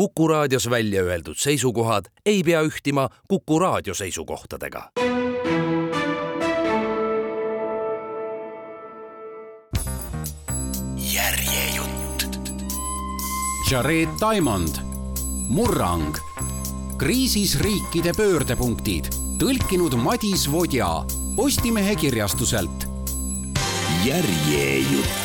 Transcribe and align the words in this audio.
Kuku 0.00 0.28
raadios 0.28 0.70
välja 0.70 1.02
öeldud 1.02 1.36
seisukohad 1.36 2.04
ei 2.26 2.42
pea 2.42 2.62
ühtima 2.62 3.08
Kuku 3.28 3.58
raadio 3.58 3.94
seisukohtadega. 3.94 4.90
järjejutt. 10.96 12.24
Jared 13.70 14.08
Diamond, 14.30 14.74
Murrang, 15.48 16.16
kriisis 16.96 17.60
riikide 17.60 18.12
pöördepunktid, 18.16 19.12
tõlkinud 19.36 19.96
Madis 19.96 20.52
Vodja 20.52 21.04
Postimehe 21.36 21.96
kirjastuselt. 21.96 22.88
järjejutt. 24.04 25.19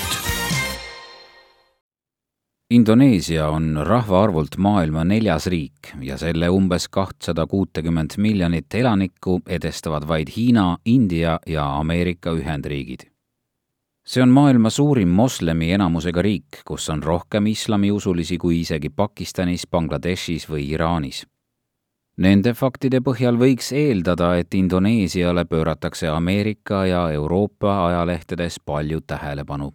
Indoneesia 2.69 3.47
on 3.47 3.77
rahvaarvult 3.85 4.55
maailma 4.57 5.03
neljas 5.05 5.45
riik 5.53 5.91
ja 6.01 6.15
selle 6.17 6.47
umbes 6.49 6.87
kahtsada 6.89 7.45
kuutekümmet 7.45 8.15
miljonit 8.17 8.73
elanikku 8.73 9.35
edestavad 9.45 10.07
vaid 10.07 10.31
Hiina, 10.37 10.77
India 10.85 11.39
ja 11.47 11.67
Ameerika 11.77 12.33
Ühendriigid. 12.33 13.05
see 14.07 14.23
on 14.23 14.29
maailma 14.29 14.69
suurim 14.69 15.09
moslemi 15.09 15.71
enamusega 15.71 16.21
riik, 16.21 16.63
kus 16.65 16.89
on 16.89 17.03
rohkem 17.03 17.45
islamiusulisi 17.45 18.37
kui 18.37 18.59
isegi 18.61 18.89
Pakistanis, 18.89 19.67
Bangladeshis 19.67 20.49
või 20.49 20.65
Iraanis. 20.69 21.25
Nende 22.17 22.53
faktide 22.53 23.01
põhjal 23.01 23.37
võiks 23.37 23.71
eeldada, 23.73 24.35
et 24.37 24.53
Indoneesiale 24.53 25.45
pööratakse 25.45 26.09
Ameerika 26.09 26.85
ja 26.85 27.11
Euroopa 27.11 27.85
ajalehtedes 27.87 28.59
palju 28.65 29.01
tähelepanu 29.01 29.73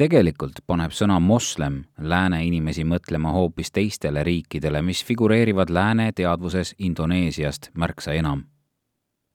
tegelikult 0.00 0.62
paneb 0.66 0.94
sõna 0.96 1.18
moslem 1.20 1.82
lääne 1.98 2.38
inimesi 2.46 2.86
mõtlema 2.88 3.34
hoopis 3.34 3.68
teistele 3.74 4.22
riikidele, 4.24 4.80
mis 4.82 5.02
figureerivad 5.04 5.68
lääne 5.68 6.06
teadvuses 6.16 6.74
Indoneesiast 6.78 7.68
märksa 7.74 8.12
enam. 8.16 8.44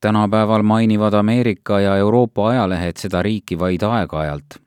tänapäeval 0.00 0.62
mainivad 0.62 1.14
Ameerika 1.14 1.80
ja 1.80 1.96
Euroopa 1.96 2.48
ajalehed 2.48 2.96
seda 2.96 3.22
riiki 3.22 3.58
vaid 3.58 3.82
aeg-ajalt, 3.82 4.58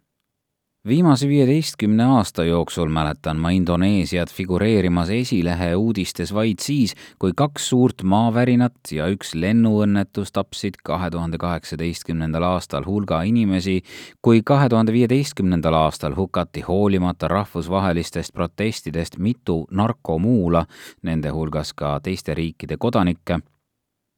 viimase 0.87 1.27
viieteistkümne 1.27 2.03
aasta 2.03 2.43
jooksul 2.43 2.89
mäletan 2.89 3.37
ma 3.37 3.49
Indoneesiat 3.49 4.31
figureerimas 4.31 5.09
esilehe 5.09 5.75
uudistes 5.75 6.33
vaid 6.33 6.59
siis, 6.61 6.95
kui 7.19 7.31
kaks 7.35 7.69
suurt 7.69 8.03
maavärinat 8.03 8.91
ja 8.91 9.09
üks 9.11 9.33
lennuõnnetus 9.35 10.31
tapsid 10.31 10.79
kahe 10.83 11.11
tuhande 11.11 11.37
kaheksateistkümnendal 11.37 12.47
aastal 12.53 12.87
hulga 12.87 13.21
inimesi, 13.27 13.81
kui 14.21 14.41
kahe 14.45 14.69
tuhande 14.69 14.95
viieteistkümnendal 14.95 15.73
aastal 15.73 16.15
hukati 16.15 16.61
hoolimata 16.61 17.27
rahvusvahelistest 17.27 18.33
protestidest 18.33 19.17
mitu 19.17 19.65
narkomuula, 19.71 20.65
nende 21.03 21.29
hulgas 21.29 21.73
ka 21.73 21.99
teiste 22.03 22.33
riikide 22.33 22.77
kodanikke 22.79 23.41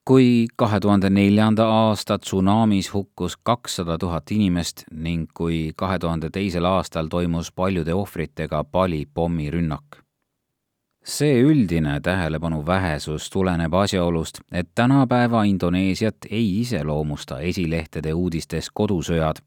kui 0.05 0.47
kahe 0.55 0.79
tuhande 0.79 1.09
neljanda 1.09 1.65
aasta 1.69 2.17
tsunamis 2.19 2.93
hukkus 2.93 3.37
kakssada 3.43 3.97
tuhat 3.97 4.31
inimest 4.31 4.83
ning 4.91 5.27
kui 5.33 5.71
kahe 5.75 5.99
tuhande 5.99 6.29
teisel 6.29 6.65
aastal 6.65 7.07
toimus 7.07 7.51
paljude 7.51 7.93
ohvritega 7.93 8.63
Bali 8.63 9.05
pommirünnak. 9.13 10.01
see 11.03 11.41
üldine 11.41 11.99
tähelepanu 12.01 12.65
vähesus 12.65 13.29
tuleneb 13.29 13.73
asjaolust, 13.73 14.39
et 14.51 14.67
tänapäeva 14.75 15.43
Indoneesiat 15.43 16.15
ei 16.29 16.59
iseloomusta 16.59 17.39
esilehtede 17.39 18.13
uudistes 18.13 18.69
kodusõjad, 18.69 19.41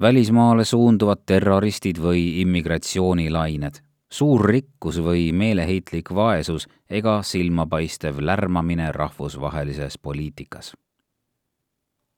välismaale 0.00 0.64
suunduvad 0.64 1.22
terroristid 1.26 1.98
või 2.02 2.40
immigratsioonilained 2.40 3.85
suur 4.12 4.46
rikkus 4.46 4.98
või 5.02 5.32
meeleheitlik 5.32 6.12
vaesus 6.14 6.68
ega 6.90 7.20
silmapaistev 7.22 8.20
lärmamine 8.20 8.92
rahvusvahelises 8.92 9.98
poliitikas. 9.98 10.74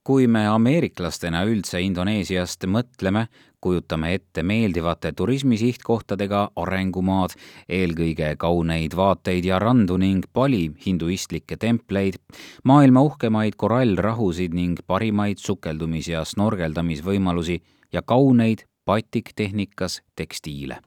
kui 0.08 0.26
me 0.26 0.46
ameeriklastena 0.48 1.42
üldse 1.44 1.82
Indoneesiast 1.84 2.64
mõtleme, 2.64 3.26
kujutame 3.60 4.14
ette 4.14 4.40
meeldivate 4.42 5.12
turismisihtkohtadega 5.12 6.40
arengumaad, 6.56 7.34
eelkõige 7.68 8.30
kauneid 8.40 8.96
vaateid 8.96 9.44
ja 9.44 9.58
randu 9.58 9.98
ning 10.00 10.24
pali 10.32 10.70
hinduistlikke 10.86 11.60
templeid, 11.60 12.16
maailma 12.64 13.04
uhkemaid 13.04 13.60
korallrahusid 13.60 14.56
ning 14.56 14.80
parimaid 14.86 15.44
sukeldumis- 15.44 16.08
ja 16.08 16.24
snorgeldamisvõimalusi 16.24 17.60
ja 17.92 18.00
kauneid 18.02 18.64
patiktehnikas 18.84 20.00
tekstiile 20.16 20.80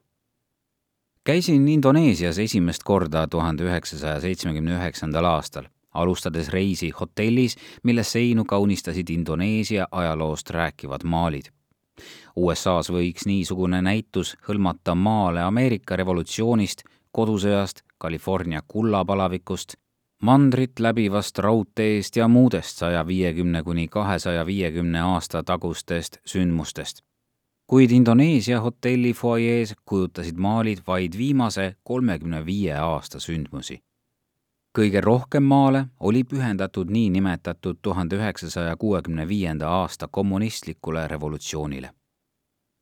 käisin 1.24 1.68
Indoneesias 1.68 2.40
esimest 2.40 2.84
korda 2.84 3.28
tuhande 3.28 3.64
üheksasaja 3.64 4.20
seitsmekümne 4.20 4.76
üheksandal 4.76 5.26
aastal, 5.26 5.66
alustades 5.94 6.50
reisi 6.50 6.90
hotellis, 6.90 7.58
mille 7.84 8.04
seinu 8.04 8.46
kaunistasid 8.46 9.10
Indoneesia 9.10 9.88
ajaloost 9.92 10.50
rääkivad 10.50 11.04
maalid. 11.04 11.52
USA-s 12.36 12.90
võiks 12.90 13.28
niisugune 13.30 13.82
näitus 13.82 14.34
hõlmata 14.48 14.96
maale 14.96 15.42
Ameerika 15.42 15.96
revolutsioonist, 15.96 16.84
kodusõjast, 17.12 17.84
California 18.02 18.64
kullapalavikust, 18.68 19.76
mandrit 20.24 20.80
läbivast 20.80 21.38
raudteest 21.38 22.18
ja 22.18 22.28
muudest 22.28 22.82
saja 22.82 23.06
viiekümne 23.08 23.64
kuni 23.64 23.88
kahesaja 23.88 24.46
viiekümne 24.46 25.02
aasta 25.02 25.44
tagustest 25.44 26.18
sündmustest 26.26 27.04
kuid 27.72 27.92
Indoneesia 27.92 28.62
hotelli 28.62 29.14
fuajees 29.14 29.76
kujutasid 29.86 30.36
maalid 30.36 30.78
vaid 30.88 31.14
viimase 31.18 31.76
kolmekümne 31.84 32.46
viie 32.46 32.74
aasta 32.76 33.20
sündmusi. 33.20 33.78
kõige 34.80 35.02
rohkem 35.02 35.44
maale 35.44 35.86
oli 36.00 36.24
pühendatud 36.24 36.92
niinimetatud 36.92 37.80
tuhande 37.82 38.16
üheksasaja 38.16 38.76
kuuekümne 38.76 39.28
viienda 39.28 39.70
aasta 39.70 40.08
kommunistlikule 40.08 41.08
revolutsioonile 41.08 41.90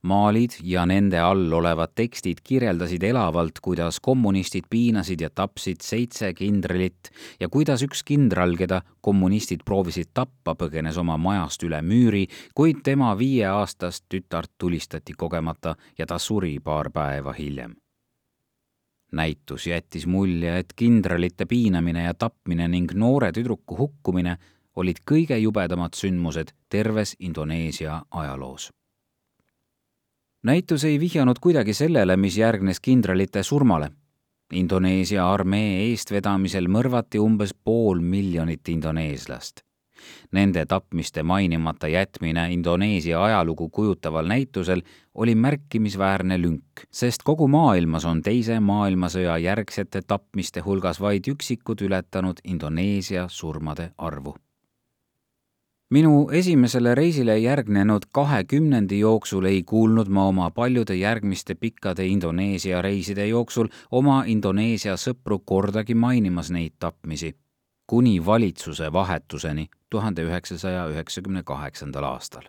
maalid 0.02 0.52
ja 0.64 0.86
nende 0.86 1.20
all 1.20 1.54
olevad 1.54 1.92
tekstid 1.96 2.40
kirjeldasid 2.44 3.04
elavalt, 3.04 3.60
kuidas 3.62 4.00
kommunistid 4.00 4.70
piinasid 4.70 5.22
ja 5.22 5.30
tapsid 5.30 5.82
seitse 5.84 6.34
kindralit 6.34 7.12
ja 7.40 7.50
kuidas 7.50 7.84
üks 7.84 8.04
kindral, 8.08 8.56
keda 8.58 8.82
kommunistid 9.02 9.66
proovisid 9.66 10.14
tappa, 10.14 10.56
põgenes 10.56 10.98
oma 10.98 11.18
majast 11.18 11.64
üle 11.68 11.82
müüri, 11.82 12.26
kuid 12.56 12.80
tema 12.84 13.12
viieaastast 13.18 14.06
tütart 14.10 14.52
tulistati 14.58 15.14
kogemata 15.14 15.76
ja 15.98 16.06
ta 16.06 16.20
suri 16.20 16.60
paar 16.60 16.92
päeva 16.92 17.34
hiljem. 17.34 17.76
näitus 19.12 19.68
jättis 19.68 20.06
mulje, 20.08 20.60
et 20.60 20.74
kindralite 20.76 21.46
piinamine 21.46 22.04
ja 22.04 22.14
tapmine 22.14 22.68
ning 22.68 22.94
noore 22.94 23.32
tüdruku 23.32 23.78
hukkumine 23.78 24.38
olid 24.76 25.02
kõige 25.12 25.38
jubedamad 25.38 25.98
sündmused 25.98 26.54
terves 26.70 27.16
Indoneesia 27.20 28.02
ajaloos 28.12 28.70
näitus 30.44 30.84
ei 30.84 31.00
vihjanud 31.00 31.40
kuidagi 31.42 31.74
sellele, 31.74 32.18
mis 32.18 32.38
järgnes 32.38 32.80
kindralite 32.80 33.44
surmale. 33.44 33.92
Indoneesia 34.54 35.28
armee 35.30 35.90
eestvedamisel 35.90 36.68
mõrvati 36.68 37.20
umbes 37.22 37.54
pool 37.54 38.00
miljonit 38.02 38.70
indoneeslast. 38.70 39.62
Nende 40.32 40.66
tapmiste 40.66 41.24
mainimata 41.24 41.88
jätmine 41.88 42.48
Indoneesia 42.54 43.24
ajalugu 43.24 43.70
kujutaval 43.70 44.28
näitusel 44.28 44.82
oli 45.14 45.36
märkimisväärne 45.36 46.42
lünk, 46.42 46.88
sest 46.92 47.24
kogu 47.24 47.48
maailmas 47.48 48.06
on 48.06 48.22
Teise 48.22 48.60
maailmasõja 48.60 49.38
järgsete 49.38 50.02
tapmiste 50.02 50.64
hulgas 50.66 51.02
vaid 51.02 51.28
üksikud 51.28 51.82
ületanud 51.82 52.40
Indoneesia 52.44 53.28
surmade 53.30 53.92
arvu 53.98 54.38
minu 55.90 56.30
esimesele 56.32 56.94
reisile 56.96 57.38
järgnenud 57.40 58.06
kahe 58.14 58.44
kümnendi 58.44 59.00
jooksul 59.00 59.46
ei 59.50 59.64
kuulnud 59.64 60.08
ma 60.08 60.28
oma 60.28 60.52
paljude 60.52 60.96
järgmiste 60.96 61.56
pikkade 61.56 62.06
Indoneesia 62.06 62.82
reiside 62.82 63.26
jooksul 63.28 63.68
oma 63.92 64.24
Indoneesia 64.28 64.98
sõpru 64.98 65.40
kordagi 65.46 65.96
mainimas 65.96 66.52
neid 66.52 66.78
tapmisi, 66.80 67.36
kuni 67.88 68.20
valitsuse 68.26 68.92
vahetuseni 68.94 69.70
tuhande 69.90 70.28
üheksasaja 70.30 70.86
üheksakümne 70.94 71.44
kaheksandal 71.44 72.04
aastal. 72.04 72.46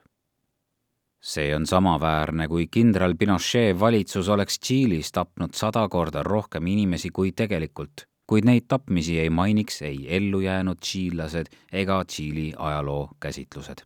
see 1.21 1.55
on 1.57 1.67
samaväärne, 1.67 2.49
kui 2.49 2.67
kindral 2.67 3.15
Pinochet 3.15 3.81
valitsus 3.81 4.29
oleks 4.29 4.59
Tšiilis 4.59 5.13
tapnud 5.13 5.53
sada 5.55 5.89
korda 5.89 6.23
rohkem 6.23 6.67
inimesi 6.67 7.11
kui 7.11 7.33
tegelikult 7.33 8.10
kuid 8.31 8.47
neid 8.47 8.69
tapmisi 8.71 9.17
ei 9.19 9.31
mainiks 9.31 9.81
ei 9.83 10.05
ellujäänud 10.17 10.79
tšiillased 10.81 11.47
ega 11.73 12.05
Tšiili 12.05 12.53
ajaloo 12.57 13.09
käsitlused. 13.21 13.83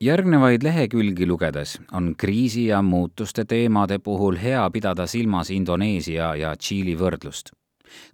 järgnevaid 0.00 0.62
lehekülgi 0.62 1.26
lugedes 1.26 1.80
on 1.92 2.14
kriisi 2.18 2.66
ja 2.66 2.82
muutuste 2.82 3.44
teemade 3.44 3.98
puhul 3.98 4.36
hea 4.42 4.70
pidada 4.70 5.06
silmas 5.06 5.50
Indoneesia 5.50 6.34
ja 6.34 6.56
Tšiili 6.56 6.98
võrdlust. 6.98 7.50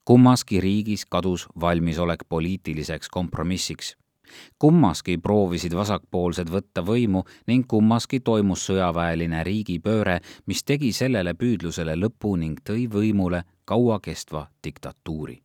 kummaski 0.05 0.61
riigis 0.61 1.07
kadus 1.07 1.47
valmisolek 1.61 2.25
poliitiliseks 2.29 3.09
kompromissiks 3.09 3.97
kummaski 4.59 5.19
proovisid 5.19 5.75
vasakpoolsed 5.77 6.51
võtta 6.51 6.83
võimu 6.83 7.25
ning 7.47 7.67
kummaski 7.67 8.21
toimus 8.21 8.67
sõjaväeline 8.69 9.43
riigipööre, 9.45 10.21
mis 10.47 10.65
tegi 10.65 10.93
sellele 10.93 11.35
püüdlusele 11.35 11.97
lõpu 11.97 12.37
ning 12.37 12.61
tõi 12.65 12.89
võimule 12.91 13.45
kauakestva 13.65 14.49
diktatuuri. 14.65 15.43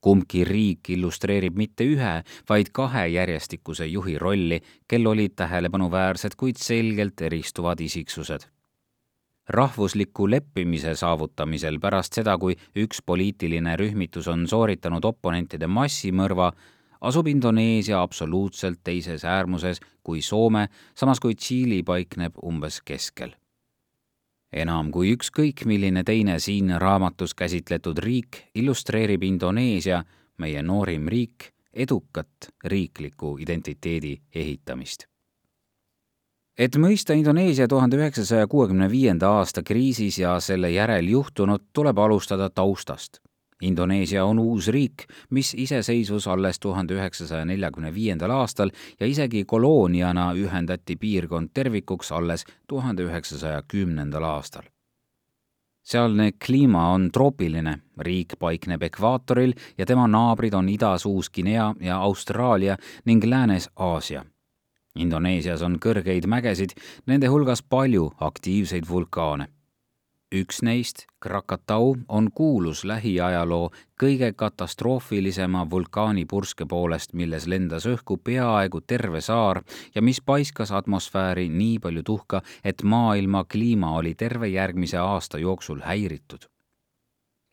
kumbki 0.00 0.44
riik 0.44 0.88
illustreerib 0.94 1.56
mitte 1.58 1.84
ühe, 1.84 2.12
vaid 2.48 2.68
kahe 2.72 3.08
järjestikuse 3.08 3.86
juhi 3.86 4.18
rolli, 4.18 4.60
kel 4.88 5.06
olid 5.06 5.34
tähelepanuväärsed, 5.36 6.36
kuid 6.36 6.56
selgelt 6.56 7.20
eristuvad 7.20 7.80
isiksused 7.80 8.46
rahvusliku 9.48 10.30
leppimise 10.30 10.94
saavutamisel 10.94 11.78
pärast 11.80 12.18
seda, 12.18 12.36
kui 12.38 12.56
üks 12.76 13.00
poliitiline 13.06 13.76
rühmitus 13.80 14.28
on 14.28 14.46
sooritanud 14.48 15.04
oponentide 15.08 15.66
massimõrva, 15.66 16.52
asub 17.00 17.26
Indoneesia 17.26 18.02
absoluutselt 18.02 18.80
teises 18.84 19.24
äärmuses 19.24 19.80
kui 20.02 20.22
Soome, 20.22 20.68
samas 20.94 21.20
kui 21.20 21.34
Tšiili 21.34 21.82
paikneb 21.82 22.38
umbes 22.44 22.80
keskel. 22.84 23.34
enam 24.52 24.90
kui 24.90 25.10
ükskõik 25.12 25.66
milline 25.68 26.04
teine 26.04 26.38
siin 26.40 26.72
raamatus 26.80 27.34
käsitletud 27.34 27.98
riik 27.98 28.38
illustreerib 28.54 29.22
Indoneesia, 29.22 30.04
meie 30.38 30.62
noorim 30.62 31.08
riik, 31.08 31.52
edukat 31.72 32.48
riikliku 32.64 33.36
identiteedi 33.38 34.16
ehitamist 34.34 35.04
et 36.58 36.76
mõista 36.76 37.14
Indoneesia 37.14 37.68
tuhande 37.68 37.96
üheksasaja 37.96 38.46
kuuekümne 38.46 38.90
viienda 38.90 39.28
aasta 39.28 39.62
kriisis 39.62 40.18
ja 40.18 40.40
selle 40.40 40.70
järel 40.70 41.06
juhtunut, 41.06 41.68
tuleb 41.72 41.98
alustada 41.98 42.50
taustast 42.50 43.20
Indoneesia 43.62 44.24
on 44.24 44.38
uus 44.38 44.68
riik, 44.68 45.06
mis 45.30 45.54
iseseisvus 45.58 46.28
alles 46.28 46.60
tuhande 46.60 46.94
üheksasaja 46.94 47.44
neljakümne 47.44 47.94
viiendal 47.94 48.30
aastal 48.30 48.70
ja 49.00 49.06
isegi 49.06 49.44
kolooniana 49.44 50.32
ühendati 50.38 50.96
piirkond 50.96 51.50
tervikuks 51.54 52.12
alles 52.12 52.44
tuhande 52.66 53.02
üheksasaja 53.02 53.62
kümnendal 53.68 54.22
aastal. 54.22 54.62
sealne 55.82 56.32
kliima 56.46 56.92
on 56.92 57.10
troopiline, 57.12 57.78
riik 57.98 58.34
paikneb 58.38 58.82
ekvaatoril 58.82 59.52
ja 59.78 59.86
tema 59.86 60.06
naabrid 60.06 60.54
on 60.54 60.68
idas 60.68 61.06
Uus-Guinea 61.06 61.74
ja 61.80 61.98
Austraalia 61.98 62.76
ning 63.04 63.24
läänes 63.24 63.70
Aasia 63.76 64.24
Indoneesias 64.98 65.62
on 65.62 65.78
kõrgeid 65.78 66.26
mägesid, 66.26 66.74
nende 67.06 67.30
hulgas 67.30 67.62
palju 67.62 68.10
aktiivseid 68.20 68.88
vulkaane 68.88 69.48
üks 70.34 70.62
neist, 70.62 71.06
Krakatau, 71.20 71.96
on 72.08 72.28
kuulus 72.34 72.84
lähiajaloo 72.84 73.70
kõige 74.00 74.32
katastroofilisema 74.36 75.66
vulkaanipurske 75.70 76.66
poolest, 76.66 77.12
milles 77.12 77.46
lendas 77.46 77.86
õhku 77.86 78.18
peaaegu 78.24 78.80
terve 78.80 79.20
saar 79.20 79.62
ja 79.94 80.02
mis 80.02 80.20
paiskas 80.20 80.72
atmosfääri 80.72 81.48
nii 81.48 81.78
palju 81.78 82.02
tuhka, 82.02 82.42
et 82.64 82.82
maailma 82.82 83.44
kliima 83.44 83.96
oli 83.96 84.14
terve 84.14 84.48
järgmise 84.48 84.98
aasta 84.98 85.38
jooksul 85.38 85.80
häiritud. 85.80 86.44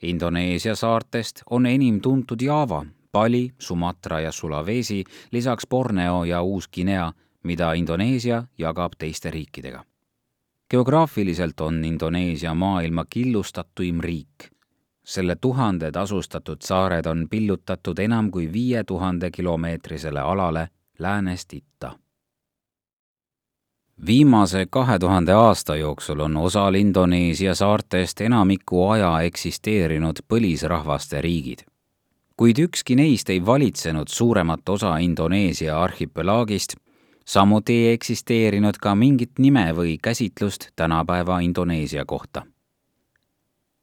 Indoneesia 0.04 0.76
saartest 0.76 1.42
on 1.50 1.66
enim 1.66 2.02
tuntud 2.02 2.42
Java, 2.42 2.86
Bali, 3.12 3.50
Sumatra 3.60 4.20
ja 4.20 4.32
Sulawesi, 4.32 5.04
lisaks 5.32 5.68
Borneo 5.68 6.24
ja 6.24 6.42
Uus-Guinea, 6.44 7.12
mida 7.44 7.74
Indoneesia 7.74 8.44
jagab 8.58 9.00
teiste 9.00 9.32
riikidega 9.32 9.86
geograafiliselt 10.72 11.62
on 11.62 11.86
Indoneesia 11.86 12.54
maailma 12.54 13.06
killustatuim 13.10 14.00
riik. 14.00 14.52
selle 15.04 15.36
tuhanded 15.36 15.96
asustatud 15.96 16.58
saared 16.62 17.06
on 17.06 17.28
pillutatud 17.30 18.00
enam 18.00 18.32
kui 18.32 18.54
viie 18.54 18.84
tuhande 18.84 19.32
kilomeetrisele 19.32 20.20
alale 20.20 20.70
läänest 21.00 21.54
itta. 21.54 22.00
viimase 24.06 24.66
kahe 24.70 25.00
tuhande 25.00 25.34
aasta 25.34 25.76
jooksul 25.76 26.20
on 26.20 26.38
osal 26.38 26.74
Indoneesia 26.74 27.56
saartest 27.56 28.22
enamiku 28.22 28.88
aja 28.88 29.22
eksisteerinud 29.22 30.20
põlisrahvaste 30.34 31.22
riigid 31.22 31.60
kuid 32.38 32.60
ükski 32.60 32.96
neist 32.96 33.30
ei 33.30 33.46
valitsenud 33.46 34.08
suuremat 34.08 34.70
osa 34.70 34.98
Indoneesia 34.98 35.82
arhipelaagist 35.82 36.76
samuti 37.26 37.74
ei 37.74 37.94
eksisteerinud 37.94 38.78
ka 38.82 38.96
mingit 38.96 39.40
nime 39.40 39.72
või 39.76 39.98
käsitlust 40.02 40.70
tänapäeva 40.76 41.40
Indoneesia 41.40 42.06
kohta. 42.06 42.46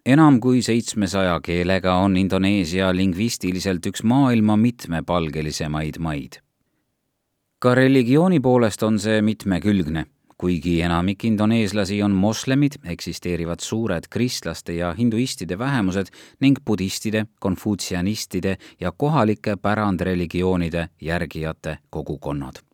enam 0.06 0.40
kui 0.40 0.62
seitsmesaja 0.62 1.40
keelega 1.40 1.94
on 1.94 2.16
Indoneesia 2.16 2.96
lingvistiliselt 2.96 3.86
üks 3.86 4.02
maailma 4.02 4.56
mitmepalgelisemaid 4.56 5.98
maid. 5.98 6.32
ka 7.58 7.74
religiooni 7.74 8.40
poolest 8.40 8.82
on 8.82 8.98
see 8.98 9.22
mitmekülgne 9.22 10.06
kuigi 10.38 10.80
enamik 10.82 11.24
indoneeslasi 11.24 12.02
on 12.02 12.10
moslemid, 12.10 12.72
eksisteerivad 12.84 13.60
suured 13.60 14.08
kristlaste 14.10 14.72
ja 14.72 14.92
hinduistide 14.92 15.58
vähemused 15.58 16.10
ning 16.40 16.58
budistide, 16.66 17.26
konfutsianistide 17.40 18.56
ja 18.80 18.92
kohalike 18.96 19.56
pärandreligioonide 19.56 20.88
järgijate 21.00 21.78
kogukonnad 21.90 22.71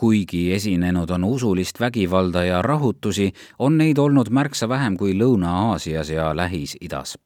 kuigi 0.00 0.52
esinenud 0.54 1.10
on 1.10 1.24
usulist 1.24 1.80
vägivalda 1.80 2.44
ja 2.44 2.62
rahutusi, 2.62 3.32
on 3.58 3.74
neid 3.78 3.98
olnud 3.98 4.30
märksa 4.32 4.68
vähem 4.68 4.96
kui 4.96 5.12
Lõuna-Aasias 5.12 6.12
ja 6.14 6.30
Lähis-Idas. 6.36 7.18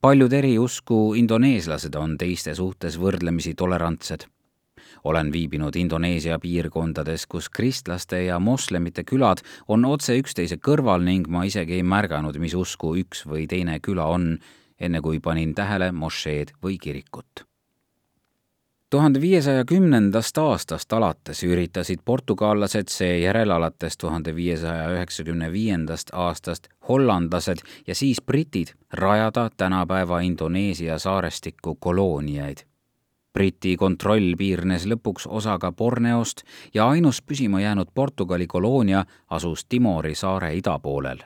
paljud 0.00 0.32
eriusku 0.32 1.14
indoneeslased 1.14 1.94
on 1.94 2.16
teiste 2.18 2.54
suhtes 2.54 2.96
võrdlemisi 3.00 3.54
tolerantsed. 3.54 4.24
olen 5.04 5.32
viibinud 5.32 5.76
Indoneesia 5.76 6.38
piirkondades, 6.38 7.26
kus 7.26 7.48
kristlaste 7.48 8.24
ja 8.24 8.38
moslemite 8.38 9.04
külad 9.04 9.44
on 9.68 9.84
otse 9.84 10.18
üksteise 10.18 10.56
kõrval 10.56 11.04
ning 11.04 11.28
ma 11.28 11.44
isegi 11.44 11.74
ei 11.74 11.82
märganud, 11.82 12.38
mis 12.38 12.54
usku 12.54 12.96
üks 12.96 13.26
või 13.26 13.46
teine 13.46 13.80
küla 13.80 14.06
on, 14.06 14.38
enne 14.80 15.00
kui 15.00 15.20
panin 15.20 15.54
tähele 15.54 15.92
mošeed 15.92 16.52
või 16.62 16.78
kirikut 16.78 17.51
tuhande 18.92 19.20
viiesaja 19.20 19.64
kümnendast 19.64 20.38
aastast 20.38 20.92
alates 20.92 21.38
üritasid 21.44 22.02
portugallased, 22.04 22.90
seejärel 22.92 23.50
alates 23.50 23.96
tuhande 23.96 24.34
viiesaja 24.36 24.90
üheksakümne 24.92 25.48
viiendast 25.52 26.12
aastast 26.12 26.68
hollandlased 26.88 27.64
ja 27.86 27.94
siis 27.94 28.20
britid 28.22 28.74
rajada 28.92 29.48
tänapäeva 29.56 30.20
Indoneesia 30.20 30.98
saarestikku 30.98 31.74
kolooniaid. 31.74 32.66
Briti 33.32 33.76
kontroll 33.80 34.36
piirnes 34.36 34.84
lõpuks 34.84 35.24
osaga 35.28 35.72
Borneost 35.72 36.44
ja 36.74 36.88
ainus 36.88 37.22
püsima 37.22 37.60
jäänud 37.60 37.88
Portugali 37.94 38.46
koloonia 38.46 39.06
asus 39.30 39.64
Timori 39.64 40.14
saare 40.14 40.56
idapoolel 40.56 41.24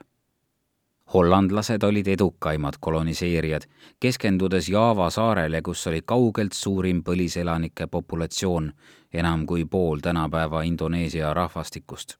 hollandlased 1.15 1.83
olid 1.83 2.07
edukaimad 2.07 2.75
koloniseerijad, 2.81 3.63
keskendudes 4.01 4.69
Jaava 4.69 5.11
saarele, 5.11 5.63
kus 5.63 5.87
oli 5.87 6.03
kaugelt 6.05 6.53
suurim 6.53 7.03
põliselanike 7.05 7.87
populatsioon, 7.87 8.73
enam 9.13 9.47
kui 9.47 9.65
pool 9.65 9.99
tänapäeva 10.03 10.63
Indoneesia 10.63 11.35
rahvastikust. 11.35 12.17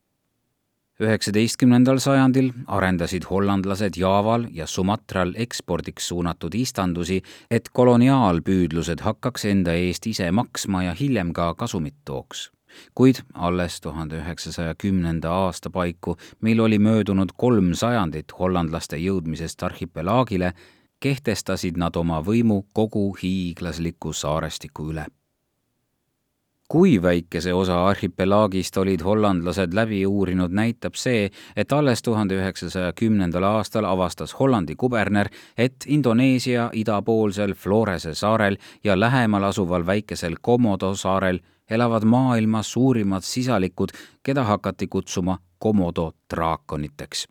üheksateistkümnendal 1.01 1.99
sajandil 2.01 2.53
arendasid 2.67 3.27
hollandlased 3.31 3.99
Jaaval 4.01 4.47
ja 4.51 4.67
Sumatral 4.67 5.35
ekspordiks 5.37 6.09
suunatud 6.09 6.55
istandusi, 6.55 7.23
et 7.51 7.69
koloniaalpüüdlused 7.73 9.01
hakkaks 9.01 9.45
enda 9.45 9.73
eest 9.73 10.07
ise 10.07 10.31
maksma 10.31 10.83
ja 10.83 10.95
hiljem 11.01 11.33
ka 11.33 11.55
kasumit 11.55 11.95
tooks 12.05 12.51
kuid 12.95 13.23
alles 13.35 13.81
tuhande 13.81 14.21
üheksasaja 14.21 14.75
kümnenda 14.79 15.31
aasta 15.31 15.71
paiku, 15.71 16.17
mil 16.41 16.61
oli 16.61 16.79
möödunud 16.79 17.35
kolm 17.37 17.75
sajandit 17.75 18.33
hollandlaste 18.39 18.97
jõudmisest 18.97 19.63
arhipelaagile, 19.63 20.53
kehtestasid 21.01 21.77
nad 21.77 21.97
oma 21.97 22.23
võimu 22.25 22.65
kogu 22.73 23.11
hiiglasliku 23.23 24.13
saarestiku 24.13 24.91
üle. 24.93 25.07
kui 26.69 27.03
väikese 27.03 27.53
osa 27.55 27.77
arhipelaagist 27.87 28.77
olid 28.77 29.03
hollandlased 29.07 29.75
läbi 29.75 30.01
uurinud, 30.07 30.51
näitab 30.51 30.97
see, 30.99 31.29
et 31.57 31.73
alles 31.73 32.03
tuhande 32.03 32.35
üheksasaja 32.35 32.93
kümnendal 32.93 33.47
aastal 33.47 33.87
avastas 33.87 34.35
Hollandi 34.35 34.75
kuberner, 34.75 35.31
et 35.57 35.87
Indoneesia 35.87 36.71
idapoolsel 36.73 37.55
Florese 37.55 38.15
saarel 38.15 38.59
ja 38.85 39.01
lähemal 39.01 39.45
asuval 39.45 39.87
väikesel 39.87 40.35
Komodo 40.41 40.95
saarel 40.95 41.39
elavad 41.71 42.05
maailma 42.05 42.63
suurimad 42.63 43.23
sisalikud, 43.23 43.89
keda 44.23 44.45
hakati 44.45 44.87
kutsuma 44.87 45.39
komodo 45.59 46.13
draakoniteks. 46.35 47.27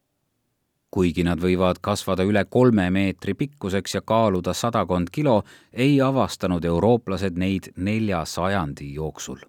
kuigi 0.96 1.24
nad 1.28 1.42
võivad 1.44 1.82
kasvada 1.82 2.24
üle 2.24 2.46
kolme 2.50 2.86
meetri 2.90 3.34
pikkuseks 3.34 3.96
ja 3.96 4.02
kaaluda 4.02 4.54
sadakond 4.54 5.10
kilo, 5.12 5.44
ei 5.74 6.02
avastanud 6.02 6.66
eurooplased 6.66 7.36
neid 7.36 7.68
nelja 7.76 8.26
sajandi 8.26 8.94
jooksul 8.94 9.44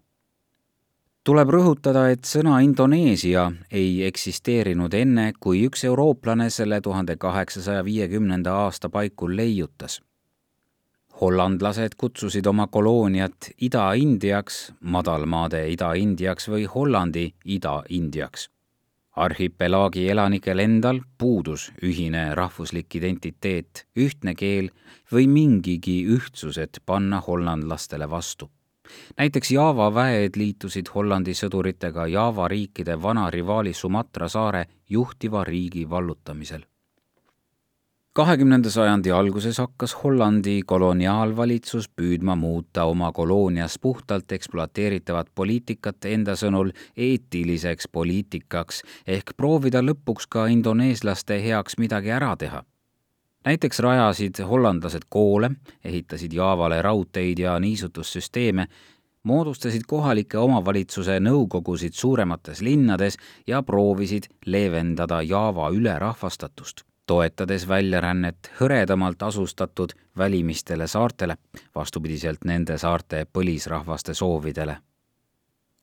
tuleb 1.26 1.50
rõhutada, 1.50 2.04
et 2.14 2.22
sõna 2.22 2.60
Indoneesia 2.62 3.48
ei 3.70 4.04
eksisteerinud 4.06 4.94
enne, 4.94 5.32
kui 5.40 5.64
üks 5.66 5.82
eurooplane 5.84 6.50
selle 6.54 6.80
tuhande 6.80 7.16
kaheksasaja 7.16 7.84
viiekümnenda 7.84 8.54
aasta 8.54 8.90
paiku 8.90 9.30
leiutas 9.36 10.00
hollandlased 11.20 11.96
kutsusid 11.96 12.46
oma 12.46 12.66
kolooniat 12.66 13.50
Ida-Indiaks, 13.60 14.72
madalmaade 14.80 15.62
Ida-Indiaks 15.72 16.48
või 16.52 16.66
Hollandi 16.74 17.32
Ida-Indiaks. 17.44 18.50
arhipelaagi 19.16 20.08
elanikel 20.12 20.58
endal 20.60 20.98
puudus 21.18 21.70
ühine 21.82 22.34
rahvuslik 22.34 22.94
identiteet, 22.98 23.86
ühtne 23.96 24.34
keel 24.34 24.68
või 25.12 25.24
mingigi 25.26 26.04
ühtsus, 26.04 26.58
et 26.58 26.82
panna 26.86 27.22
hollandlastele 27.26 28.10
vastu 28.10 28.50
näiteks 29.18 29.50
Java 29.50 29.94
väed 29.94 30.36
liitusid 30.36 30.92
Hollandi 30.94 31.34
sõduritega 31.34 32.06
Java 32.06 32.48
riikide 32.48 33.02
vana 33.02 33.30
rivaali 33.30 33.72
Sumatra 33.74 34.28
saare 34.28 34.66
juhtiva 34.90 35.44
riigi 35.44 35.90
vallutamisel 35.90 36.66
kahekümnenda 38.16 38.70
sajandi 38.70 39.10
alguses 39.12 39.58
hakkas 39.60 39.92
Hollandi 40.02 40.62
koloniaalvalitsus 40.66 41.88
püüdma 42.00 42.36
muuta 42.36 42.84
oma 42.88 43.10
koloonias 43.12 43.74
puhtalt 43.78 44.32
ekspluateeritavat 44.32 45.28
poliitikat 45.34 46.08
enda 46.08 46.32
sõnul 46.40 46.70
eetiliseks 46.96 47.90
poliitikaks 47.92 48.80
ehk 49.16 49.34
proovida 49.36 49.84
lõpuks 49.84 50.30
ka 50.32 50.46
indoneeslaste 50.54 51.38
heaks 51.44 51.76
midagi 51.78 52.14
ära 52.20 52.32
teha. 52.36 52.62
näiteks 53.44 53.84
rajasid 53.84 54.40
hollandlased 54.48 55.04
koole, 55.08 55.50
ehitasid 55.84 56.32
Jaavale 56.32 56.82
raudteid 56.82 57.38
ja 57.38 57.60
niisutussüsteeme, 57.60 58.66
moodustasid 59.22 59.84
kohalike 59.86 60.38
omavalitsuse 60.38 61.20
nõukogusid 61.20 61.92
suuremates 61.92 62.62
linnades 62.62 63.20
ja 63.46 63.62
proovisid 63.62 64.32
leevendada 64.46 65.22
Jaava 65.22 65.70
ülerahvastatust 65.70 66.86
toetades 67.06 67.68
väljarännet 67.68 68.50
hõredamalt 68.60 69.22
asustatud 69.22 69.92
välimistele 70.18 70.86
saartele, 70.86 71.36
vastupidiselt 71.74 72.44
nende 72.44 72.78
saarte 72.78 73.26
põlisrahvaste 73.32 74.14
soovidele. 74.14 74.76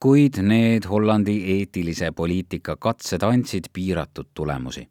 kuid 0.00 0.36
need 0.42 0.84
Hollandi 0.84 1.34
eetilise 1.52 2.10
poliitika 2.12 2.76
katsed 2.76 3.22
andsid 3.22 3.64
piiratud 3.72 4.26
tulemusi. 4.34 4.88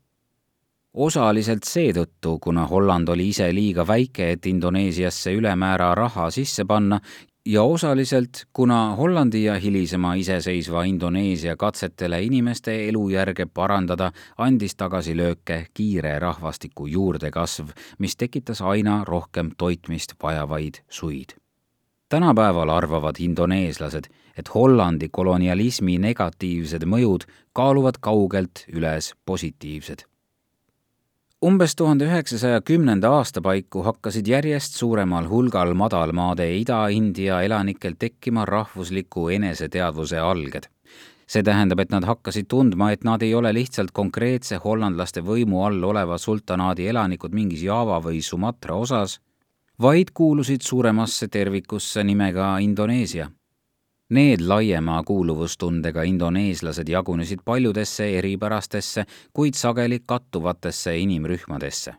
osaliselt 0.93 1.63
seetõttu, 1.63 2.39
kuna 2.39 2.65
Holland 2.67 3.07
oli 3.09 3.29
ise 3.29 3.53
liiga 3.53 3.87
väike, 3.87 4.31
et 4.31 4.45
Indoneesiasse 4.45 5.33
ülemäära 5.33 5.95
raha 5.95 6.31
sisse 6.31 6.65
panna 6.65 6.99
ja 7.45 7.63
osaliselt, 7.63 8.45
kuna 8.53 8.95
Hollandi 8.95 9.43
ja 9.43 9.55
hilisema 9.55 10.13
iseseisva 10.13 10.83
Indoneesia 10.83 11.55
katsetele 11.55 12.23
inimeste 12.23 12.87
elujärge 12.89 13.45
parandada, 13.45 14.11
andis 14.37 14.75
tagasilööke 14.75 15.65
kiire 15.73 16.19
rahvastiku 16.19 16.87
juurdekasv, 16.87 17.73
mis 17.99 18.15
tekitas 18.15 18.61
aina 18.61 19.03
rohkem 19.07 19.51
toitmist 19.57 20.13
vajavaid 20.23 20.83
suid. 20.89 21.35
tänapäeval 22.09 22.69
arvavad 22.69 23.15
indoneeslased, 23.19 24.07
et 24.37 24.55
Hollandi 24.55 25.09
kolonialismi 25.11 25.97
negatiivsed 25.97 26.85
mõjud 26.85 27.25
kaaluvad 27.53 27.97
kaugelt 27.99 28.65
üles 28.73 29.13
positiivsed 29.25 30.12
umbes 31.43 31.75
tuhande 31.75 32.05
üheksasaja 32.07 32.61
kümnenda 32.61 33.09
aasta 33.17 33.41
paiku 33.43 33.81
hakkasid 33.83 34.27
järjest 34.31 34.77
suuremal 34.79 35.25
hulgal 35.27 35.73
madalmaade 35.75 36.45
Ida-India 36.55 37.41
elanikel 37.43 37.97
tekkima 37.99 38.45
rahvusliku 38.45 39.27
eneseteadvuse 39.29 40.19
alged. 40.19 40.69
see 41.27 41.43
tähendab, 41.43 41.79
et 41.79 41.89
nad 41.89 42.03
hakkasid 42.03 42.45
tundma, 42.47 42.91
et 42.91 43.03
nad 43.03 43.21
ei 43.21 43.33
ole 43.35 43.53
lihtsalt 43.53 43.91
konkreetse 43.91 44.59
hollandlaste 44.63 45.21
võimu 45.21 45.63
all 45.65 45.83
oleva 45.83 46.17
sultanaadi 46.17 46.87
elanikud 46.87 47.33
mingis 47.33 47.63
Java 47.63 47.99
või 47.99 48.21
Sumatra 48.21 48.75
osas, 48.75 49.19
vaid 49.81 50.11
kuulusid 50.13 50.61
suuremasse 50.61 51.27
tervikusse 51.27 52.03
nimega 52.03 52.57
Indoneesia 52.59 53.31
Need 54.13 54.43
laiema 54.45 55.03
kuuluvustundega 55.03 56.03
indoneeslased 56.03 56.89
jagunesid 56.89 57.39
paljudesse 57.45 58.05
eripärastesse, 58.17 59.05
kuid 59.33 59.57
sageli 59.57 59.99
kattuvatesse 60.05 60.93
inimrühmadesse. 60.97 61.93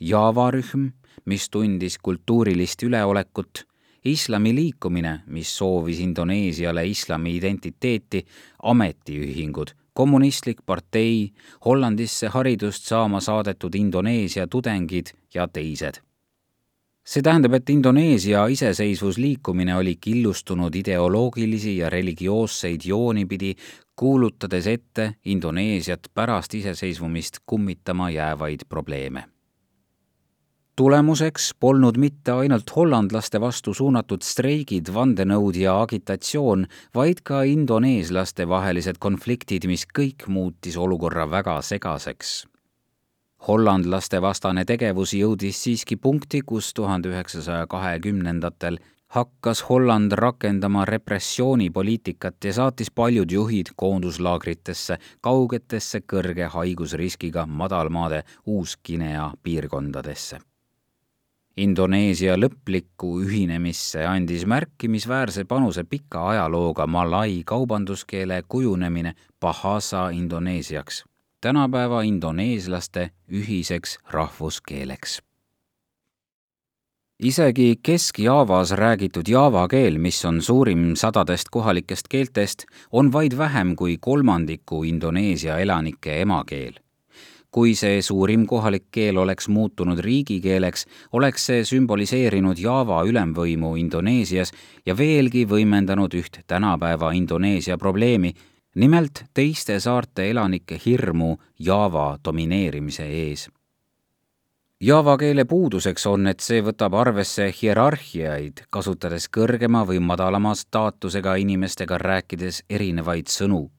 Java 0.00 0.46
rühm, 0.50 0.86
mis 1.24 1.50
tundis 1.50 1.98
kultuurilist 1.98 2.82
üleolekut, 2.88 3.66
islami 4.04 4.54
liikumine, 4.54 5.18
mis 5.26 5.52
soovis 5.58 6.00
Indoneesiale 6.00 6.86
islami 6.88 7.36
identiteeti, 7.36 8.24
ametiühingud, 8.62 9.74
kommunistlik 9.92 10.64
partei, 10.66 11.28
Hollandisse 11.64 12.32
haridust 12.32 12.88
saama 12.88 13.20
saadetud 13.20 13.74
Indoneesia 13.74 14.48
tudengid 14.48 15.12
ja 15.34 15.48
teised 15.48 16.00
see 17.04 17.22
tähendab, 17.22 17.52
et 17.54 17.70
Indoneesia 17.70 18.46
iseseisvusliikumine 18.46 19.76
oli 19.76 19.96
killustunud 20.00 20.74
ideoloogilisi 20.74 21.76
ja 21.76 21.90
religioosseid 21.90 22.80
jooni 22.84 23.26
pidi, 23.26 23.54
kuulutades 23.96 24.66
ette 24.66 25.12
Indoneesiat 25.24 26.08
pärast 26.14 26.54
iseseisvumist 26.54 27.36
kummitama 27.46 28.10
jäävaid 28.10 28.60
probleeme. 28.68 29.24
tulemuseks 30.76 31.52
polnud 31.60 31.96
mitte 31.96 32.32
ainult 32.32 32.70
hollandlaste 32.76 33.40
vastu 33.40 33.74
suunatud 33.74 34.22
streigid, 34.26 34.88
vandenõud 34.94 35.54
ja 35.56 35.76
agitatsioon, 35.82 36.66
vaid 36.94 37.20
ka 37.22 37.42
indoneeslaste 37.42 38.48
vahelised 38.48 38.98
konfliktid, 38.98 39.68
mis 39.70 39.86
kõik 39.98 40.26
muutis 40.26 40.76
olukorra 40.76 41.30
väga 41.30 41.60
segaseks 41.62 42.34
hollandlaste 43.48 44.22
vastane 44.22 44.64
tegevus 44.64 45.12
jõudis 45.14 45.62
siiski 45.64 45.96
punkti, 45.96 46.40
kus 46.46 46.72
tuhande 46.74 47.12
üheksasaja 47.12 47.66
kahekümnendatel 47.66 48.78
hakkas 49.14 49.68
Holland 49.68 50.12
rakendama 50.12 50.84
repressioonipoliitikat 50.84 52.44
ja 52.44 52.52
saatis 52.52 52.90
paljud 52.90 53.30
juhid 53.30 53.70
koonduslaagritesse, 53.76 54.98
kaugetesse 55.20 56.00
kõrge 56.12 56.48
haigusriskiga 56.56 57.46
madalmaade 57.46 58.24
Uus-Guinea 58.46 59.30
piirkondadesse. 59.42 60.40
Indoneesia 61.56 62.34
lõplikku 62.34 63.20
ühinemisse 63.22 64.02
andis 64.06 64.42
märkimisväärse 64.50 65.44
panuse 65.44 65.84
pika 65.84 66.28
ajalooga 66.32 66.86
malai 66.86 67.42
kaubanduskeele 67.46 68.42
kujunemine 68.48 69.14
Bahasa 69.40 70.08
Indoneesiaks 70.10 71.04
tänapäeva 71.44 72.02
indoneeslaste 72.02 73.10
ühiseks 73.32 73.98
rahvuskeeleks. 74.10 75.22
isegi 77.22 77.74
Kesk-Jaavas 77.88 78.70
räägitud 78.72 79.28
jaava 79.28 79.68
keel, 79.68 79.98
mis 79.98 80.24
on 80.24 80.42
suurim 80.42 80.94
sadadest 80.96 81.50
kohalikest 81.50 82.08
keeltest, 82.08 82.64
on 82.92 83.12
vaid 83.12 83.36
vähem 83.38 83.76
kui 83.76 83.96
kolmandiku 84.00 84.82
Indoneesia 84.84 85.58
elanike 85.58 86.20
emakeel 86.22 86.80
kui 87.54 87.74
see 87.78 88.00
suurim 88.02 88.46
kohalik 88.50 88.88
keel 88.90 89.16
oleks 89.22 89.48
muutunud 89.48 89.98
riigikeeleks, 89.98 90.86
oleks 91.12 91.46
see 91.46 91.60
sümboliseerinud 91.64 92.58
Java 92.58 93.04
ülemvõimu 93.06 93.76
Indoneesias 93.78 94.50
ja 94.86 94.96
veelgi 94.98 95.44
võimendanud 95.46 96.16
üht 96.18 96.40
tänapäeva 96.50 97.12
Indoneesia 97.12 97.78
probleemi, 97.78 98.34
nimelt 98.74 99.24
teiste 99.34 99.80
saarte 99.80 100.30
elanike 100.30 100.78
hirmu 100.86 101.36
Java 101.58 102.18
domineerimise 102.24 103.06
ees. 103.06 103.48
Java 104.80 105.16
keele 105.16 105.44
puuduseks 105.44 106.06
on, 106.06 106.26
et 106.26 106.42
see 106.44 106.60
võtab 106.60 106.96
arvesse 106.98 107.46
hierarhiaid, 107.60 108.66
kasutades 108.74 109.30
kõrgema 109.32 109.84
või 109.88 110.00
madalama 110.02 110.52
staatusega 110.58 111.36
inimestega 111.40 111.98
rääkides 111.98 112.64
erinevaid 112.70 113.30
sõnu. 113.30 113.70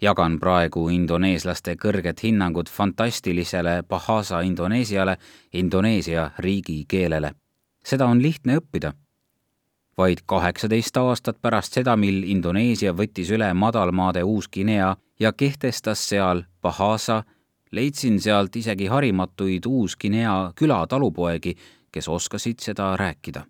jagan 0.00 0.40
praegu 0.40 0.88
indoneeslaste 0.88 1.76
kõrget 1.76 2.22
hinnangut 2.22 2.68
fantastilisele 2.68 3.82
Bahasa 3.88 4.40
Indoneesiale, 4.40 5.16
Indoneesia 5.52 6.30
riigikeelele. 6.38 7.34
seda 7.84 8.06
on 8.06 8.22
lihtne 8.22 8.58
õppida 8.58 8.92
vaid 9.98 10.18
kaheksateist 10.26 10.96
aastat 10.96 11.38
pärast 11.42 11.72
seda, 11.72 11.96
mil 11.96 12.22
Indoneesia 12.26 12.92
võttis 12.92 13.30
üle 13.34 13.52
madalmaade 13.54 14.24
Uus-Guinea 14.24 14.96
ja 15.20 15.32
kehtestas 15.32 16.08
seal 16.08 16.44
Bahasa, 16.62 17.22
leidsin 17.72 18.20
sealt 18.20 18.56
isegi 18.56 18.86
harimatuid 18.86 19.66
Uus-Guinea 19.66 20.52
külatalupoegi, 20.54 21.54
kes 21.92 22.08
oskasid 22.08 22.58
seda 22.58 22.96
rääkida. 22.96 23.44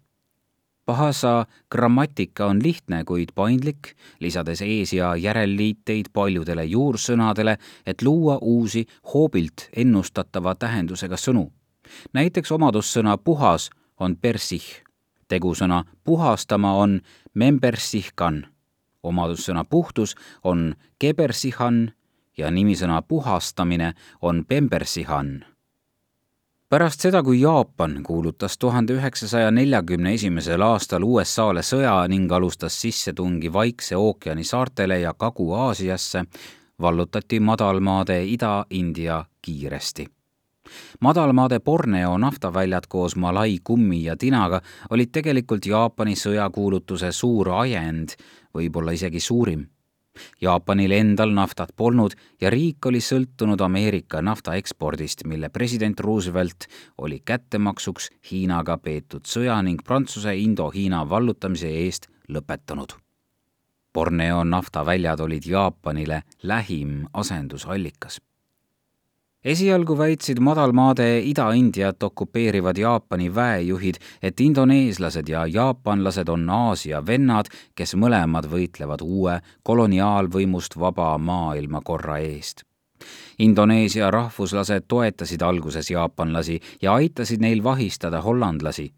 Bahasa 0.87 1.47
grammatika 1.73 2.47
on 2.47 2.61
lihtne, 2.63 3.05
kuid 3.05 3.33
paindlik, 3.35 3.95
lisades 4.21 4.61
ees- 4.63 4.93
ja 4.93 5.17
järelliiteid 5.17 6.13
paljudele 6.13 6.65
juursõnadele, 6.65 7.57
et 7.87 8.03
luua 8.03 8.39
uusi 8.43 8.87
hoobilt 9.15 9.69
ennustatava 9.77 10.55
tähendusega 10.55 11.17
sõnu. 11.17 11.53
näiteks 12.13 12.53
omadussõna 12.53 13.19
puhas 13.19 13.71
on 14.01 14.17
persih 14.17 14.84
tegusõna 15.29 15.85
puhastama 16.05 16.73
on 16.75 17.01
membersihkan, 17.35 18.47
omadussõna 19.03 19.65
puhtus 19.65 20.15
on 20.45 20.75
kebersihan 20.99 21.93
ja 22.37 22.51
nimisõna 22.51 23.03
puhastamine 23.03 23.95
on 24.23 24.45
pembersihan. 24.49 25.45
pärast 26.69 27.01
seda, 27.01 27.23
kui 27.23 27.41
Jaapan 27.41 28.03
kuulutas 28.03 28.59
tuhande 28.59 28.93
üheksasaja 28.93 29.51
neljakümne 29.51 30.15
esimesel 30.15 30.63
aastal 30.63 31.03
USA-le 31.03 31.63
sõja 31.63 32.09
ning 32.09 32.33
alustas 32.33 32.81
sissetungi 32.81 33.53
Vaikse 33.53 33.97
ookeani 33.97 34.45
saartele 34.45 35.01
ja 35.01 35.15
Kagu-Aasiasse, 35.15 36.25
vallutati 36.81 37.41
madalmaade 37.41 38.25
Ida-India 38.25 39.25
kiiresti 39.43 40.07
madalmaade 41.01 41.61
Borneo 41.61 42.19
naftaväljad 42.19 42.87
koos 42.89 43.17
Malai 43.17 43.59
kummi 43.65 44.05
ja 44.05 44.17
tinaga 44.17 44.61
olid 44.91 45.13
tegelikult 45.13 45.67
Jaapani 45.67 46.17
sõjakuulutuse 46.17 47.13
suur 47.13 47.51
ajend, 47.61 48.17
võib-olla 48.55 48.95
isegi 48.95 49.21
suurim. 49.21 49.67
Jaapanil 50.41 50.93
endal 50.95 51.33
naftat 51.35 51.73
polnud 51.77 52.15
ja 52.41 52.51
riik 52.51 52.87
oli 52.87 53.01
sõltunud 53.03 53.61
Ameerika 53.65 54.21
nafta 54.23 54.55
ekspordist, 54.55 55.25
mille 55.27 55.49
president 55.49 56.01
Roosevelt 56.01 56.69
oli 56.99 57.21
kättemaksuks 57.25 58.11
Hiinaga 58.31 58.77
peetud 58.79 59.27
sõja 59.27 59.57
ning 59.63 59.83
Prantsuse 59.83 60.37
Indo-Hiina 60.39 61.03
vallutamise 61.11 61.73
eest 61.85 62.07
lõpetanud. 62.29 62.95
Borneo 63.95 64.45
naftaväljad 64.45 65.21
olid 65.21 65.47
Jaapanile 65.47 66.23
lähim 66.43 67.05
asendusallikas 67.13 68.21
esialgu 69.45 69.99
väitsid 69.99 70.39
madalmaade 70.41 71.19
Ida-Indiat 71.19 72.03
okupeerivad 72.03 72.79
Jaapani 72.79 73.35
väejuhid, 73.35 73.95
et 74.23 74.41
indoneeslased 74.41 75.29
ja 75.29 75.47
jaapanlased 75.47 76.29
on 76.29 76.51
Aasia 76.51 77.07
vennad, 77.07 77.51
kes 77.75 77.95
mõlemad 77.95 78.49
võitlevad 78.51 79.05
uue 79.05 79.41
koloniaalvõimust 79.63 80.79
vaba 80.81 81.19
maailmakorra 81.19 82.19
eest. 82.19 82.65
Indoneesia 83.39 84.11
rahvuslased 84.11 84.85
toetasid 84.89 85.43
alguses 85.43 85.91
jaapanlasi 85.91 86.61
ja 86.83 86.95
aitasid 86.95 87.41
neil 87.41 87.65
vahistada 87.65 88.21
hollandlasi 88.23 88.93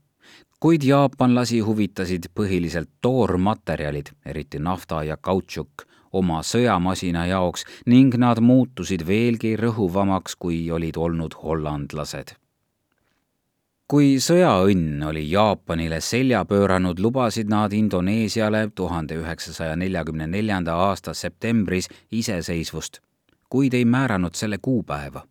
kuid 0.60 0.82
jaapanlasi 0.82 1.60
huvitasid 1.60 2.30
põhiliselt 2.34 2.88
toormaterjalid, 3.00 4.06
eriti 4.24 4.58
nafta 4.58 5.02
ja 5.04 5.16
kautšuk 5.16 5.84
oma 6.12 6.40
sõjamasina 6.42 7.26
jaoks 7.26 7.64
ning 7.86 8.14
nad 8.18 8.40
muutusid 8.40 9.06
veelgi 9.06 9.56
rõhuvamaks, 9.56 10.36
kui 10.38 10.70
olid 10.70 10.96
olnud 10.96 11.34
hollandlased. 11.42 12.34
kui 13.86 14.16
sõjaõnn 14.18 15.02
oli 15.06 15.30
Jaapanile 15.30 16.00
selja 16.00 16.44
pööranud, 16.44 16.98
lubasid 16.98 17.48
nad 17.48 17.72
Indoneesiale 17.72 18.70
tuhande 18.74 19.14
üheksasaja 19.14 19.76
neljakümne 19.76 20.26
neljanda 20.26 20.74
aasta 20.74 21.14
septembris 21.14 21.88
iseseisvust, 22.10 23.00
kuid 23.48 23.74
ei 23.74 23.84
määranud 23.84 24.34
selle 24.34 24.58
kuupäeva 24.58 25.22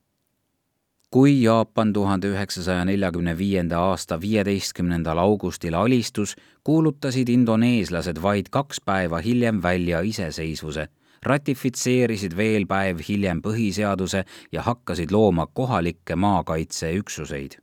kui 1.16 1.44
Jaapan 1.44 1.94
tuhande 1.94 2.28
üheksasaja 2.28 2.86
neljakümne 2.86 3.38
viienda 3.38 3.80
aasta 3.80 4.22
viieteistkümnendal 4.22 5.18
augustil 5.18 5.74
alistus, 5.74 6.36
kuulutasid 6.64 7.30
indoneeslased 7.32 8.20
vaid 8.22 8.50
kaks 8.52 8.82
päeva 8.86 9.22
hiljem 9.24 9.62
välja 9.64 10.02
iseseisvuse, 10.02 10.88
ratifitseerisid 11.24 12.36
veel 12.38 12.68
päev 12.68 13.00
hiljem 13.08 13.40
põhiseaduse 13.48 14.26
ja 14.52 14.62
hakkasid 14.68 15.16
looma 15.16 15.48
kohalikke 15.48 16.16
maakaitseüksuseid. 16.16 17.58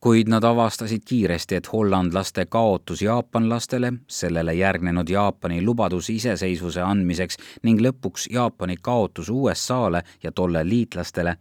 Kuid 0.00 0.30
nad 0.30 0.44
avastasid 0.44 1.02
kiiresti, 1.04 1.54
et 1.54 1.72
hollandlaste 1.72 2.46
kaotus 2.46 3.02
jaapanlastele, 3.02 3.92
sellele 4.06 4.54
järgnenud 4.54 5.08
Jaapani 5.08 5.64
lubadus 5.66 6.10
iseseisvuse 6.10 6.80
andmiseks 6.80 7.42
ning 7.62 7.82
lõpuks 7.82 8.30
Jaapani 8.30 8.78
kaotus 8.82 9.28
USA-le 9.30 10.06
ja 10.22 10.32
tolle 10.32 10.68
liitlastele 10.68 11.36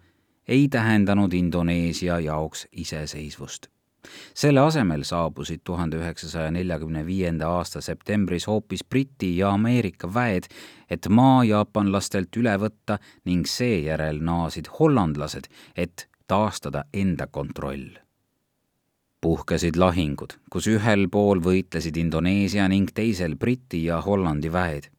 ei 0.50 0.68
tähendanud 0.70 1.34
Indoneesia 1.34 2.20
jaoks 2.20 2.68
iseseisvust. 2.72 3.68
selle 4.34 4.60
asemel 4.60 5.03
saabusid 5.03 5.60
tuhande 5.63 5.98
üheksasaja 5.98 6.51
neljakümne 6.51 7.06
viienda 7.06 7.50
aasta 7.50 7.82
septembris 7.82 8.48
hoopis 8.48 8.84
Briti 8.84 9.38
ja 9.38 9.51
Ameerika 9.53 10.13
väed, 10.13 10.48
et 10.89 11.08
maa 11.10 11.44
jaapanlastelt 11.44 12.38
üle 12.41 12.56
võtta 12.58 12.98
ning 13.25 13.46
seejärel 13.46 14.24
naasid 14.24 14.72
hollandlased, 14.79 15.51
et 15.75 16.10
taastada 16.27 16.84
enda 16.94 17.27
kontroll 17.27 17.89
puhkesid 19.22 19.75
lahingud, 19.75 20.34
kus 20.50 20.68
ühel 20.72 21.10
pool 21.12 21.44
võitlesid 21.44 21.98
Indoneesia 21.98 22.68
ning 22.72 22.90
teisel 22.96 23.35
Briti 23.35 23.83
ja 23.83 24.01
Hollandi 24.01 24.51
väed 24.51 24.90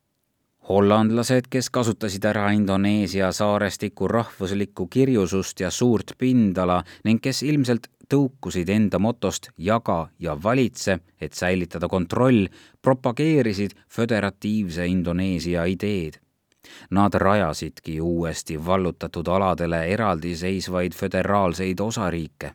hollandlased, 0.70 1.48
kes 1.50 1.70
kasutasid 1.74 2.24
ära 2.30 2.50
Indoneesia 2.54 3.32
saarestiku 3.34 4.08
rahvuslikku 4.08 4.86
kirjusust 4.86 5.60
ja 5.60 5.70
suurt 5.70 6.12
pindala 6.18 6.82
ning 7.04 7.18
kes 7.22 7.42
ilmselt 7.42 7.88
tõukusid 8.10 8.70
enda 8.70 8.98
motost 8.98 9.50
jaga 9.58 9.98
ja 10.18 10.36
valitse, 10.42 10.98
et 11.20 11.34
säilitada 11.34 11.88
kontroll, 11.88 12.46
propageerisid 12.82 13.74
föderatiivse 13.88 14.86
Indoneesia 14.86 15.64
ideed. 15.64 16.20
Nad 16.90 17.14
rajasidki 17.14 18.00
uuesti 18.00 18.58
vallutatud 18.66 19.28
aladele 19.28 19.84
eraldiseisvaid 19.94 20.94
föderaalseid 20.94 21.80
osariike 21.80 22.54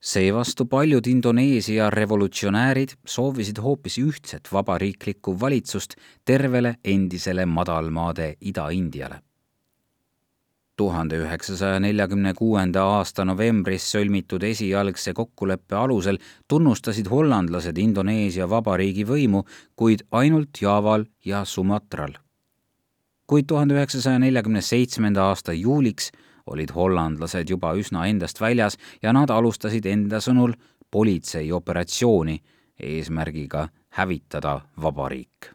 seevastu 0.00 0.64
paljud 0.64 1.06
Indoneesia 1.06 1.90
revolutsionäärid 1.90 2.88
soovisid 3.06 3.58
hoopis 3.60 3.98
ühtset 3.98 4.48
vabariiklikku 4.52 5.40
valitsust 5.40 5.94
tervele 6.24 6.74
endisele 6.84 7.46
madalmaade 7.46 8.36
Ida-Indiale. 8.40 9.20
tuhande 10.76 11.16
üheksasaja 11.20 11.80
neljakümne 11.80 12.32
kuuenda 12.34 12.82
aasta 12.82 13.24
novembris 13.24 13.90
sõlmitud 13.92 14.42
esialgse 14.48 15.12
kokkuleppe 15.12 15.76
alusel 15.76 16.18
tunnustasid 16.48 17.10
hollandlased 17.10 17.76
Indoneesia 17.78 18.48
vabariigi 18.48 19.04
võimu, 19.04 19.44
kuid 19.76 20.06
ainult 20.10 20.62
Jaaval 20.62 21.04
ja 21.24 21.44
Sumatral. 21.44 22.12
kuid 23.26 23.44
tuhande 23.46 23.74
üheksasaja 23.74 24.18
neljakümne 24.18 24.60
seitsmenda 24.60 25.22
aasta 25.22 25.52
juuliks 25.52 26.10
olid 26.50 26.74
hollandlased 26.74 27.50
juba 27.50 27.72
üsna 27.78 28.06
endast 28.10 28.40
väljas 28.40 28.78
ja 29.02 29.12
nad 29.12 29.30
alustasid 29.30 29.86
enda 29.86 30.20
sõnul 30.20 30.54
politseioperatsiooni 30.90 32.36
eesmärgiga 32.80 33.68
hävitada 33.96 34.60
vabariik. 34.82 35.50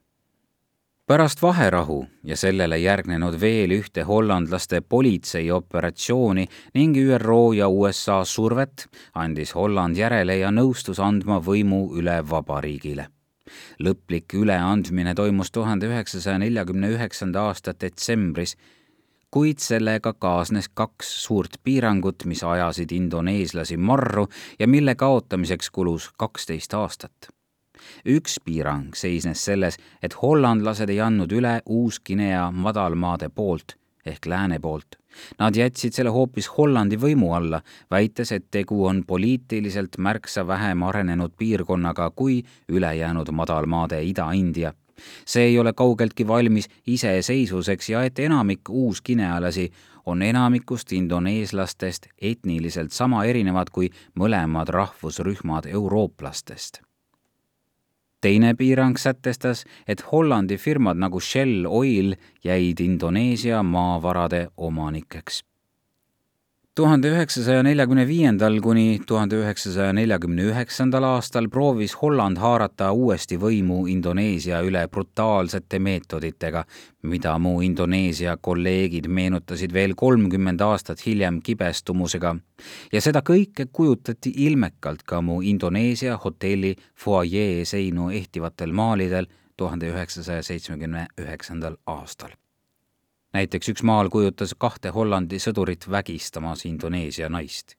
pärast 1.08 1.42
vaherahu 1.42 2.06
ja 2.24 2.38
sellele 2.38 2.78
järgnenud 2.78 3.40
veel 3.42 3.72
ühte 3.72 4.02
hollandlaste 4.04 4.82
politseioperatsiooni 4.82 6.48
ning 6.74 6.98
ÜRO 6.98 7.54
ja 7.54 7.68
USA 7.70 8.24
survet 8.26 8.88
andis 9.14 9.56
Holland 9.56 9.98
järele 9.98 10.38
ja 10.38 10.52
nõustus 10.52 11.00
andma 11.00 11.40
võimu 11.40 11.92
üle 12.00 12.24
vabariigile 12.30 13.08
lõplik 13.80 14.34
üleandmine 14.34 15.14
toimus 15.16 15.52
tuhande 15.52 15.90
üheksasaja 15.92 16.40
neljakümne 16.42 16.90
üheksanda 16.96 17.46
aasta 17.50 17.74
detsembris 17.82 18.56
kuid 19.32 19.60
sellega 19.60 20.14
kaasnes 20.14 20.70
kaks 20.74 21.12
suurt 21.24 21.58
piirangut, 21.64 22.26
mis 22.26 22.44
ajasid 22.44 22.92
indoneeslasi 22.92 23.78
marru 23.78 24.28
ja 24.60 24.68
mille 24.68 24.96
kaotamiseks 24.96 25.70
kulus 25.70 26.10
kaksteist 26.18 26.74
aastat. 26.74 27.28
üks 28.06 28.40
piirang 28.46 28.96
seisnes 28.96 29.46
selles, 29.46 29.78
et 30.02 30.16
hollandlased 30.22 30.90
ei 30.90 31.02
andnud 31.02 31.32
üle 31.32 31.60
Uus-Guinea 31.66 32.52
madalmaade 32.52 33.30
poolt 33.30 33.76
ehk 34.06 34.26
lääne 34.26 34.60
poolt. 34.60 34.96
Nad 35.40 35.56
jätsid 35.56 35.94
selle 35.96 36.12
hoopis 36.14 36.50
Hollandi 36.58 36.98
võimu 37.00 37.32
alla, 37.34 37.62
väites, 37.92 38.32
et 38.32 38.48
tegu 38.52 38.86
on 38.86 39.04
poliitiliselt 39.08 39.98
märksa 39.98 40.48
vähem 40.48 40.84
arenenud 40.84 41.34
piirkonnaga 41.38 42.12
kui 42.16 42.42
ülejäänud 42.70 43.32
madalmaade 43.32 44.04
Ida-India 44.04 44.74
see 45.26 45.44
ei 45.44 45.60
ole 45.60 45.74
kaugeltki 45.74 46.28
valmis 46.28 46.70
iseseisvuseks 46.88 47.90
ja 47.90 48.04
et 48.04 48.20
enamik 48.20 48.70
uusginealasi 48.70 49.72
on 50.06 50.22
enamikust 50.22 50.92
indoneeslastest 50.92 52.08
etniliselt 52.22 52.92
sama 52.92 53.24
erinevad 53.26 53.72
kui 53.72 53.90
mõlemad 54.20 54.70
rahvusrühmad 54.70 55.66
eurooplastest. 55.66 56.82
teine 58.22 58.54
piirang 58.54 58.98
sätestas, 58.98 59.66
et 59.88 60.06
Hollandi 60.12 60.58
firmad 60.58 60.98
nagu 60.98 61.20
Shell 61.20 61.66
Oil 61.70 62.16
jäid 62.44 62.80
Indoneesia 62.80 63.64
maavarade 63.64 64.48
omanikeks 64.58 65.44
tuhande 66.76 67.08
üheksasaja 67.08 67.62
neljakümne 67.64 68.04
viiendal 68.08 68.58
kuni 68.60 69.00
tuhande 69.08 69.38
üheksasaja 69.40 69.94
neljakümne 69.96 70.44
üheksandal 70.50 71.08
aastal 71.08 71.48
proovis 71.48 71.96
Holland 72.02 72.38
haarata 72.38 72.90
uuesti 72.92 73.38
võimu 73.40 73.86
Indoneesia 73.88 74.60
üle 74.68 74.82
brutaalsete 74.92 75.80
meetoditega, 75.80 76.66
mida 77.08 77.38
mu 77.40 77.62
Indoneesia 77.64 78.36
kolleegid 78.50 79.08
meenutasid 79.08 79.74
veel 79.74 79.96
kolmkümmend 79.96 80.68
aastat 80.68 81.06
hiljem 81.06 81.40
kibestumusega. 81.42 82.36
ja 82.92 83.02
seda 83.02 83.24
kõike 83.24 83.70
kujutati 83.72 84.34
ilmekalt 84.36 85.04
ka 85.08 85.22
mu 85.22 85.42
Indoneesia 85.42 86.18
hotelli 86.18 86.76
fuajee 86.96 87.66
seinu 87.66 88.10
ehtivatel 88.10 88.72
maalidel 88.72 89.32
tuhande 89.58 89.96
üheksasaja 89.96 90.44
seitsmekümne 90.44 91.08
üheksandal 91.22 91.80
aastal 91.86 92.36
näiteks 93.36 93.70
üks 93.74 93.84
maal 93.84 94.10
kujutas 94.14 94.54
kahte 94.58 94.92
Hollandi 94.96 95.40
sõdurit 95.44 95.90
vägistamas 95.92 96.66
Indoneesia 96.66 97.30
naist. 97.30 97.76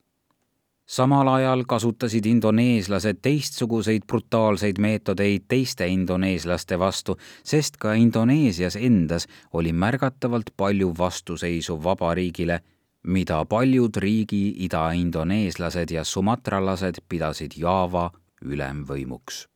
samal 0.86 1.28
ajal 1.28 1.64
kasutasid 1.66 2.26
indoneeslased 2.30 3.18
teistsuguseid 3.22 4.04
brutaalseid 4.06 4.78
meetodeid 4.78 5.48
teiste 5.48 5.88
indoneeslaste 5.90 6.78
vastu, 6.78 7.16
sest 7.44 7.76
ka 7.76 7.94
Indoneesias 7.94 8.76
endas 8.76 9.26
oli 9.52 9.72
märgatavalt 9.72 10.52
palju 10.56 10.92
vastuseisu 10.98 11.80
vabariigile, 11.82 12.60
mida 13.02 13.44
paljud 13.44 13.96
riigi 13.96 14.54
ida-indoneeslased 14.68 15.90
ja 15.90 16.04
sumatralased 16.04 17.02
pidasid 17.08 17.58
Jaava 17.58 18.10
ülemvõimuks 18.44 19.46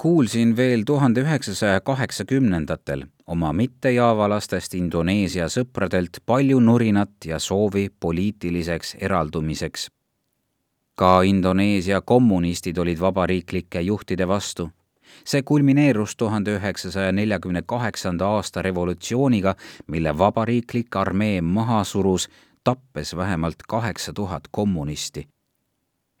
kuulsin 0.00 0.56
veel 0.56 0.82
tuhande 0.86 1.20
üheksasaja 1.20 1.80
kaheksakümnendatel 1.80 3.02
oma 3.26 3.50
mittejaavalastest 3.52 4.74
Indoneesia 4.74 5.48
sõpradelt 5.52 6.22
palju 6.26 6.60
nurinat 6.60 7.26
ja 7.28 7.38
soovi 7.38 7.90
poliitiliseks 8.00 8.94
eraldumiseks. 9.00 9.90
ka 10.94 11.22
Indoneesia 11.22 12.00
kommunistid 12.00 12.78
olid 12.78 13.00
vabariiklike 13.00 13.80
juhtide 13.80 14.28
vastu. 14.28 14.70
see 15.24 15.42
kulmineerus 15.42 16.16
tuhande 16.16 16.56
üheksasaja 16.56 17.12
neljakümne 17.12 17.62
kaheksanda 17.66 18.26
aasta 18.26 18.62
revolutsiooniga, 18.62 19.54
mille 19.86 20.18
vabariiklik 20.18 20.96
armee 20.96 21.40
maha 21.40 21.84
surus, 21.84 22.28
tappes 22.64 23.16
vähemalt 23.16 23.62
kaheksa 23.68 24.12
tuhat 24.12 24.42
kommunisti. 24.50 25.28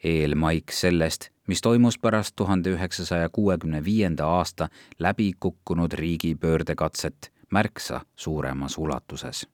eelmaik 0.04 0.72
sellest 0.72 1.30
mis 1.50 1.60
toimus 1.60 1.98
pärast 1.98 2.36
tuhande 2.36 2.70
üheksasaja 2.70 3.28
kuuekümne 3.28 3.84
viienda 3.84 4.26
aasta 4.26 4.68
läbi 4.98 5.32
kukkunud 5.40 5.92
riigipöördekatset 5.92 7.32
märksa 7.50 8.00
suuremas 8.16 8.78
ulatuses. 8.78 9.48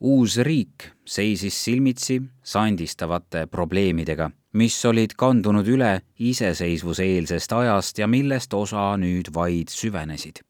uus 0.00 0.36
riik 0.36 0.84
seisis 1.04 1.64
silmitsi 1.64 2.22
sandistavate 2.42 3.46
probleemidega, 3.46 4.30
mis 4.52 4.84
olid 4.84 5.10
kandunud 5.16 5.66
üle 5.66 6.00
iseseisvuseelsest 6.18 7.52
ajast 7.52 7.98
ja 7.98 8.06
millest 8.06 8.54
osa 8.54 8.92
nüüd 8.96 9.34
vaid 9.34 9.68
süvenesid 9.68 10.46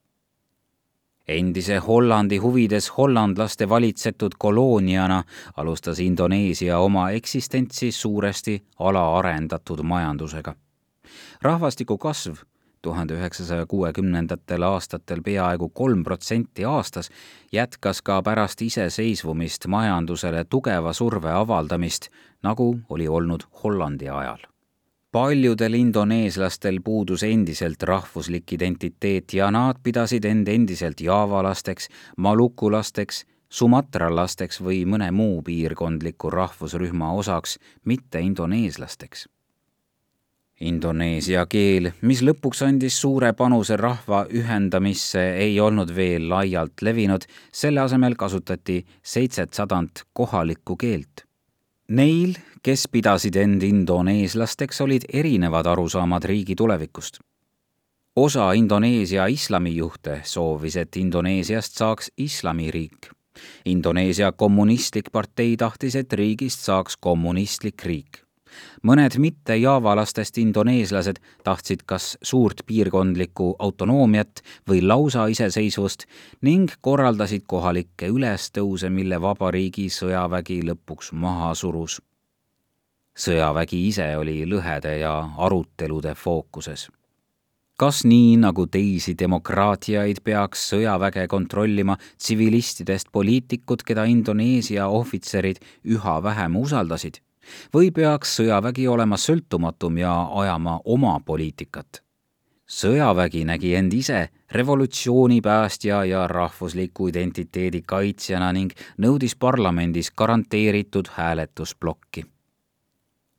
endise 1.27 1.77
Hollandi 1.77 2.37
huvides 2.37 2.89
hollandlaste 2.97 3.69
valitsetud 3.69 4.31
kolooniana 4.39 5.23
alustas 5.57 5.99
Indoneesia 5.99 6.79
oma 6.79 7.09
eksistentsi 7.09 7.91
suuresti 7.91 8.63
alaarendatud 8.79 9.81
majandusega. 9.83 10.55
rahvastiku 11.41 11.97
kasv 11.97 12.33
tuhande 12.81 13.13
üheksasaja 13.13 13.65
kuuekümnendatel 13.65 14.63
aastatel 14.63 15.21
peaaegu 15.21 15.69
kolm 15.69 16.03
protsenti 16.03 16.65
aastas 16.65 17.09
jätkas 17.51 18.01
ka 18.01 18.21
pärast 18.21 18.61
iseseisvumist 18.61 19.67
majandusele 19.67 20.45
tugeva 20.45 20.93
surve 20.93 21.31
avaldamist, 21.31 22.07
nagu 22.43 22.79
oli 22.89 23.07
olnud 23.07 23.43
Hollandi 23.63 24.09
ajal 24.09 24.56
paljudel 25.11 25.73
indoneeslastel 25.73 26.79
puudus 26.83 27.23
endiselt 27.23 27.83
rahvuslik 27.83 28.53
identiteet 28.53 29.33
ja 29.33 29.51
nad 29.51 29.79
pidasid 29.83 30.25
end 30.25 30.47
endiselt 30.47 31.01
jaavalasteks, 31.01 31.87
malukulasteks, 32.17 33.23
sumatralasteks 33.49 34.61
või 34.61 34.83
mõne 34.85 35.11
muu 35.11 35.41
piirkondliku 35.41 36.29
rahvusrühma 36.29 37.13
osaks, 37.13 37.57
mitte 37.85 38.19
indoneeslasteks. 38.19 39.27
Indoneesia 40.57 41.45
keel, 41.45 41.91
mis 42.01 42.23
lõpuks 42.25 42.63
andis 42.65 42.97
suure 42.97 43.29
panuse 43.37 43.77
rahva 43.77 44.23
ühendamisse, 44.33 45.21
ei 45.37 45.59
olnud 45.61 45.93
veel 45.95 46.25
laialt 46.29 46.81
levinud, 46.81 47.29
selle 47.53 47.85
asemel 47.85 48.17
kasutati 48.17 48.81
seitsetsadat 49.05 50.03
kohalikku 50.17 50.75
keelt 50.75 51.26
Neil, 51.87 52.33
kes 52.63 52.87
pidasid 52.91 53.35
end 53.39 53.63
indoneeslasteks, 53.63 54.81
olid 54.81 55.05
erinevad 55.13 55.65
arusaamad 55.65 56.23
riigi 56.23 56.55
tulevikust. 56.55 57.19
osa 58.15 58.51
Indoneesia 58.51 59.27
islamijuhte 59.27 60.21
soovis, 60.23 60.75
et 60.75 60.97
Indoneesiast 60.97 61.77
saaks 61.77 62.11
islamiriik. 62.17 63.07
Indoneesia 63.65 64.31
kommunistlik 64.31 65.11
partei 65.11 65.57
tahtis, 65.57 65.95
et 65.95 66.13
riigist 66.13 66.59
saaks 66.59 66.97
kommunistlik 66.97 67.85
riik 67.85 68.26
mõned 68.83 69.17
mitte-jaavalastest 69.19 70.37
indoneeslased 70.41 71.21
tahtsid 71.43 71.85
kas 71.85 72.17
suurt 72.21 72.63
piirkondlikku 72.65 73.55
autonoomiat 73.59 74.41
või 74.69 74.81
lausa 74.81 75.27
iseseisvust 75.27 76.05
ning 76.41 76.71
korraldasid 76.81 77.47
kohalikke 77.47 78.11
ülestõuse, 78.13 78.89
mille 78.89 79.21
vabariigi 79.21 79.89
sõjavägi 79.89 80.61
lõpuks 80.71 81.11
maha 81.13 81.53
surus. 81.55 82.01
sõjavägi 83.17 83.87
ise 83.87 84.17
oli 84.17 84.45
lõhede 84.45 84.99
ja 84.99 85.29
arutelude 85.37 86.13
fookuses 86.15 86.89
kas 87.77 88.01
nii 88.09 88.37
nagu 88.41 88.65
teisi 88.73 89.13
demokraatiaid 89.19 90.23
peaks 90.25 90.63
sõjaväge 90.71 91.27
kontrollima 91.29 91.97
tsivilistidest 92.17 93.11
poliitikud, 93.13 93.85
keda 93.85 94.07
Indoneesia 94.09 94.87
ohvitserid 94.89 95.61
üha 95.85 96.17
vähem 96.23 96.57
usaldasid? 96.57 97.21
Või 97.73 97.91
peaks 97.91 98.39
sõjavägi 98.39 98.87
olema 98.87 99.17
sõltumatum 99.17 99.97
ja 99.97 100.17
ajama 100.41 100.79
oma 100.85 101.19
poliitikat? 101.19 102.07
sõjavägi 102.67 103.45
nägi 103.47 103.75
end 103.75 103.93
ise 103.93 104.29
revolutsioonipäästja 104.51 106.03
ja 106.05 106.27
rahvusliku 106.27 107.07
identiteedi 107.07 107.81
kaitsjana 107.85 108.51
ning 108.53 108.73
nõudis 108.97 109.35
parlamendis 109.39 110.11
garanteeritud 110.11 111.07
hääletusplokki. 111.15 112.25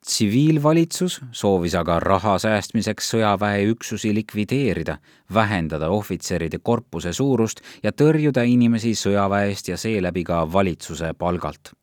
tsiviilvalitsus 0.01 1.21
soovis 1.33 1.75
aga 1.75 2.01
raha 2.01 2.39
säästmiseks 2.39 3.11
sõjaväeüksusi 3.11 4.15
likvideerida, 4.15 4.99
vähendada 5.35 5.89
ohvitseride 5.89 6.59
korpuse 6.59 7.13
suurust 7.13 7.61
ja 7.83 7.93
tõrjuda 7.93 8.43
inimesi 8.43 8.95
sõjaväest 8.95 9.69
ja 9.69 9.77
seeläbi 9.77 10.25
ka 10.25 10.53
valitsuse 10.53 11.13
palgalt 11.19 11.78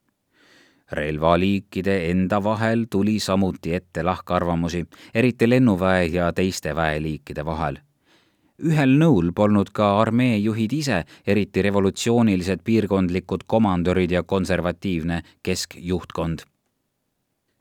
relvaliikide 0.92 2.10
enda 2.12 2.44
vahel 2.44 2.86
tuli 2.90 3.20
samuti 3.20 3.74
ette 3.74 4.04
lahkarvamusi, 4.04 4.86
eriti 5.14 5.50
lennuväe 5.50 6.06
ja 6.06 6.32
teiste 6.34 6.76
väeliikide 6.76 7.46
vahel. 7.46 7.78
ühel 8.64 8.94
nõul 9.00 9.34
polnud 9.36 9.70
ka 9.76 10.00
armee 10.00 10.38
juhid 10.38 10.74
ise, 10.74 11.04
eriti 11.28 11.62
revolutsioonilised 11.62 12.64
piirkondlikud 12.64 13.44
komandörid 13.48 14.12
ja 14.12 14.24
konservatiivne 14.24 15.22
keskjuhtkond 15.44 16.46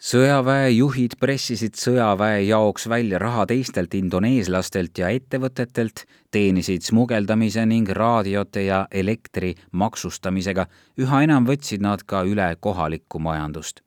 sõjaväejuhid 0.02 1.14
pressisid 1.20 1.78
sõjaväe 1.78 2.42
jaoks 2.48 2.88
välja 2.88 3.18
raha 3.18 3.46
teistelt 3.46 3.94
indoneeslastelt 3.94 4.98
ja 4.98 5.08
ettevõtetelt, 5.14 6.04
teenisid 6.30 6.82
smugeldamise 6.82 7.64
ning 7.66 7.88
raadiote 7.88 8.66
ja 8.66 8.86
elektri 8.90 9.54
maksustamisega, 9.72 10.66
üha 10.98 11.22
enam 11.24 11.46
võtsid 11.46 11.80
nad 11.80 12.02
ka 12.06 12.24
üle 12.24 12.56
kohalikku 12.60 13.18
majandust. 13.18 13.80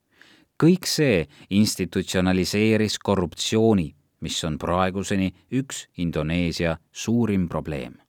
kõik 0.58 0.86
see 0.86 1.28
institutsionaliseeris 1.50 2.98
korruptsiooni, 2.98 3.94
mis 4.20 4.44
on 4.44 4.58
praeguseni 4.58 5.32
üks 5.52 5.86
Indoneesia 5.98 6.76
suurim 6.92 7.48
probleem 7.48 8.07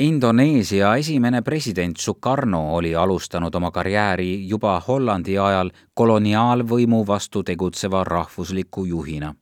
Indoneesia 0.00 0.96
esimene 0.96 1.42
president 1.42 1.96
Sukarno 1.96 2.74
oli 2.74 2.94
alustanud 2.96 3.54
oma 3.54 3.70
karjääri 3.70 4.48
juba 4.48 4.76
Hollandi 4.88 5.38
ajal 5.38 5.70
koloniaalvõimu 5.94 7.00
vastu 7.06 7.42
tegutseva 7.42 8.04
rahvusliku 8.04 8.84
juhina. 8.84 9.34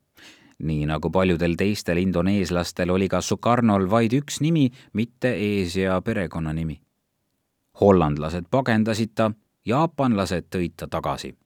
nii 0.58 0.86
nagu 0.86 1.10
paljudel 1.10 1.54
teistel 1.60 1.96
indoneeslastel 1.96 2.90
oli 2.90 3.08
ka 3.08 3.20
Sukarnol 3.20 3.90
vaid 3.90 4.12
üks 4.12 4.40
nimi, 4.40 4.70
mitte 4.92 5.34
ees- 5.34 5.76
ja 5.76 6.00
perekonnanimi. 6.00 6.80
hollandlased 7.80 8.44
pagendasid 8.50 9.10
ta, 9.14 9.30
jaapanlased 9.64 10.44
tõid 10.56 10.72
ta 10.76 10.86
tagasi 10.86 11.36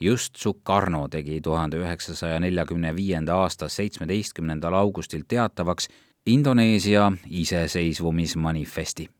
just 0.00 0.36
Sukarno 0.36 1.08
tegi 1.08 1.40
tuhande 1.40 1.76
üheksasaja 1.76 2.40
neljakümne 2.40 2.96
viienda 2.96 3.34
aasta 3.34 3.68
seitsmeteistkümnendal 3.68 4.74
augustil 4.74 5.22
teatavaks, 5.28 5.88
Indoneesia 6.26 7.12
iseseisvumismanifesti. 7.30 9.10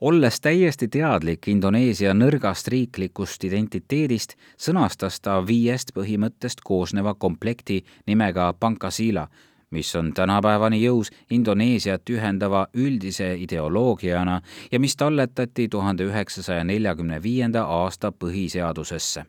olles 0.00 0.40
täiesti 0.40 0.88
teadlik 0.88 1.48
Indoneesia 1.48 2.10
nõrgast 2.14 2.68
riiklikust 2.68 3.44
identiteedist, 3.44 4.34
sõnastas 4.60 5.16
ta 5.24 5.38
viiest 5.46 5.94
põhimõttest 5.96 6.60
koosneva 6.64 7.14
komplekti 7.14 7.78
nimega 8.06 8.52
Pankasila, 8.60 9.28
mis 9.70 9.94
on 9.96 10.12
tänapäevani 10.12 10.82
jõus 10.82 11.08
Indoneesiat 11.30 12.10
ühendava 12.10 12.66
üldise 12.74 13.34
ideoloogiana 13.34 14.42
ja 14.72 14.80
mis 14.80 14.96
talletati 14.96 15.68
tuhande 15.68 16.04
üheksasaja 16.04 16.64
neljakümne 16.64 17.22
viienda 17.22 17.62
aasta 17.64 18.12
põhiseadusesse. 18.12 19.24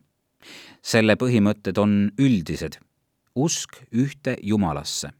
selle 0.82 1.16
põhimõtted 1.16 1.78
on 1.78 2.12
üldised, 2.18 2.76
usk 3.34 3.80
ühte 3.92 4.36
jumalasse 4.42 5.10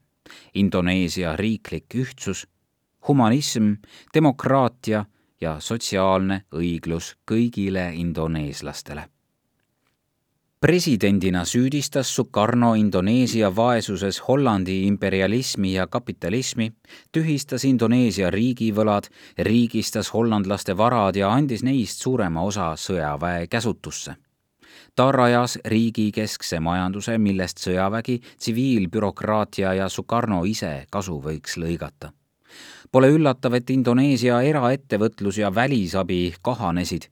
Indoneesia 0.53 1.35
riiklik 1.35 1.95
ühtsus, 1.95 2.47
humanism, 3.07 3.73
demokraatia 4.13 5.05
ja 5.41 5.59
sotsiaalne 5.59 6.43
õiglus 6.51 7.15
kõigile 7.25 7.91
indoneeslastele 7.95 9.09
presidendina 10.59 11.45
süüdistas 11.45 12.15
Sukarno 12.15 12.73
Indoneesia 12.75 13.55
vaesuses 13.55 14.19
Hollandi 14.27 14.83
imperialismi 14.87 15.73
ja 15.73 15.87
kapitalismi, 15.87 16.71
tühistas 17.15 17.63
Indoneesia 17.65 18.31
riigivõlad, 18.31 19.07
riigistas 19.37 20.11
hollandlaste 20.13 20.75
varad 20.77 21.15
ja 21.15 21.31
andis 21.31 21.63
neist 21.63 22.03
suurema 22.03 22.43
osa 22.43 22.73
sõjaväe 22.75 23.47
käsutusse. 23.47 24.15
Ta 24.99 25.11
rajas 25.11 25.53
riigi 25.71 26.09
keskse 26.11 26.57
majanduse, 26.59 27.13
millest 27.23 27.61
sõjavägi, 27.63 28.17
tsiviilbürokraatia 28.35 29.69
ja 29.77 29.85
Sukarno 29.87 30.41
ise 30.43 30.71
kasu 30.91 31.13
võiks 31.23 31.53
lõigata. 31.55 32.09
Pole 32.91 33.07
üllatav, 33.15 33.53
et 33.55 33.69
Indoneesia 33.71 34.41
eraettevõtlus 34.43 35.37
ja 35.39 35.53
välisabi 35.55 36.33
kahanesid 36.43 37.07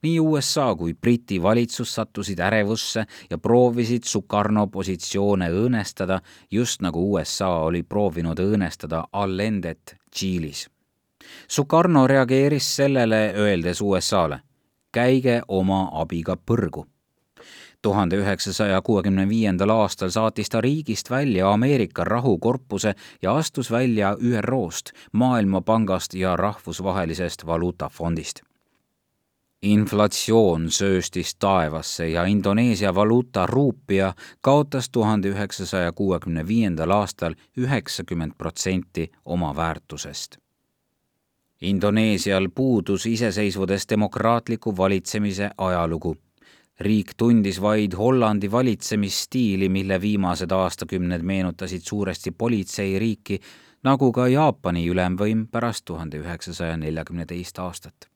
nii 0.00 0.20
USA 0.20 0.70
kui 0.80 0.94
Briti 0.94 1.36
valitsus 1.42 1.92
sattusid 1.94 2.40
ärevusse 2.40 3.04
ja 3.30 3.38
proovisid 3.38 4.08
Sukarno 4.08 4.66
positsioone 4.72 5.50
õõnestada, 5.52 6.22
just 6.50 6.80
nagu 6.80 7.02
USA 7.12 7.50
oli 7.66 7.82
proovinud 7.82 8.40
õõnestada 8.40 9.02
Allendet 9.12 9.98
Tšiilis. 10.08 10.70
Sukarno 11.48 12.06
reageeris 12.06 12.70
sellele, 12.76 13.20
öeldes 13.36 13.84
USA-le, 13.84 14.40
käige 14.88 15.42
oma 15.48 15.82
abiga 16.00 16.38
põrgu 16.40 16.86
tuhande 17.82 18.16
üheksasaja 18.16 18.82
kuuekümne 18.82 19.28
viiendal 19.28 19.70
aastal 19.70 20.10
saatis 20.10 20.48
ta 20.48 20.60
riigist 20.60 21.10
välja 21.10 21.52
Ameerika 21.52 22.04
rahukorpuse 22.04 22.94
ja 23.22 23.36
astus 23.36 23.70
välja 23.70 24.16
ÜRO-st, 24.20 24.92
Maailmapangast 25.12 26.14
ja 26.14 26.36
Rahvusvahelisest 26.36 27.46
Valuutafondist 27.46 28.40
inflatsioon 29.62 30.70
sööstis 30.70 31.34
taevasse 31.34 32.08
ja 32.08 32.24
Indoneesia 32.24 32.94
valuuta 32.94 33.46
ruupia 33.46 34.14
kaotas 34.40 34.90
tuhande 34.90 35.28
üheksasaja 35.28 35.92
kuuekümne 35.92 36.46
viiendal 36.46 36.90
aastal 36.90 37.34
üheksakümmend 37.56 38.32
protsenti 38.38 39.10
oma 39.24 39.56
väärtusest. 39.56 40.36
Indoneesial 41.60 42.48
puudus 42.54 43.06
iseseisvudes 43.06 43.88
demokraatliku 43.88 44.76
valitsemise 44.76 45.50
ajalugu. 45.58 46.16
Riik 46.80 47.14
tundis 47.16 47.60
vaid 47.60 47.94
Hollandi 47.94 48.50
valitsemisstiili, 48.50 49.68
mille 49.68 50.00
viimased 50.00 50.50
aastakümned 50.50 51.22
meenutasid 51.22 51.84
suuresti 51.84 52.30
politseiriiki, 52.30 53.40
nagu 53.84 54.12
ka 54.12 54.28
Jaapani 54.28 54.86
ülemvõim 54.88 55.46
pärast 55.50 55.84
tuhande 55.84 56.22
üheksasaja 56.24 56.76
neljakümne 56.76 57.26
teist 57.26 57.58
aastat 57.58 58.10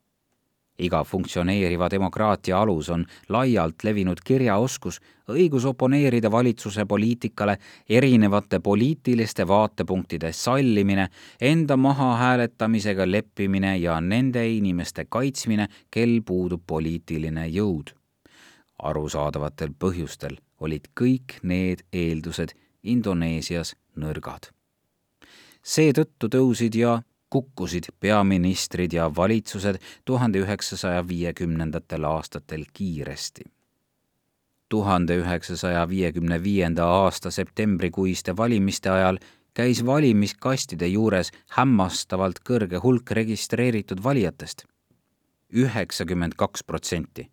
iga 0.78 1.04
funktsioneeriva 1.04 1.88
demokraatia 1.90 2.60
alus 2.60 2.88
on 2.90 3.04
laialt 3.28 3.84
levinud 3.84 4.20
kirjaoskus, 4.24 5.00
õigus 5.30 5.64
oponeerida 5.70 6.30
valitsuse 6.30 6.84
poliitikale, 6.86 7.56
erinevate 7.88 8.60
poliitiliste 8.60 9.46
vaatepunktide 9.48 10.32
sallimine, 10.32 11.08
enda 11.40 11.76
mahahääletamisega 11.76 13.10
leppimine 13.10 13.76
ja 13.76 14.00
nende 14.00 14.48
inimeste 14.48 15.06
kaitsmine, 15.08 15.68
kel 15.90 16.20
puudub 16.26 16.62
poliitiline 16.66 17.46
jõud. 17.48 17.94
Arusaadavatel 18.78 19.72
põhjustel 19.78 20.38
olid 20.60 20.88
kõik 21.00 21.38
need 21.42 21.84
eeldused 21.92 22.54
Indoneesias 22.82 23.74
nõrgad. 23.96 24.50
seetõttu 25.62 26.28
tõusid 26.28 26.74
ja 26.76 27.02
kukkusid 27.30 27.84
peaministrid 28.00 28.92
ja 28.92 29.08
valitsused 29.16 29.80
tuhande 30.04 30.38
üheksasaja 30.38 31.08
viiekümnendatel 31.08 32.04
aastatel 32.04 32.64
kiiresti. 32.72 33.44
tuhande 34.68 35.16
üheksasaja 35.16 35.88
viiekümne 35.88 36.42
viienda 36.42 36.84
aasta 36.84 37.30
septembrikuiste 37.30 38.36
valimiste 38.36 38.90
ajal 38.90 39.18
käis 39.54 39.86
valimiskastide 39.86 40.86
juures 40.86 41.30
hämmastavalt 41.56 42.40
kõrge 42.48 42.80
hulk 42.82 43.10
registreeritud 43.10 44.02
valijatest, 44.02 44.64
üheksakümmend 45.52 46.34
kaks 46.36 46.64
protsenti, 46.64 47.30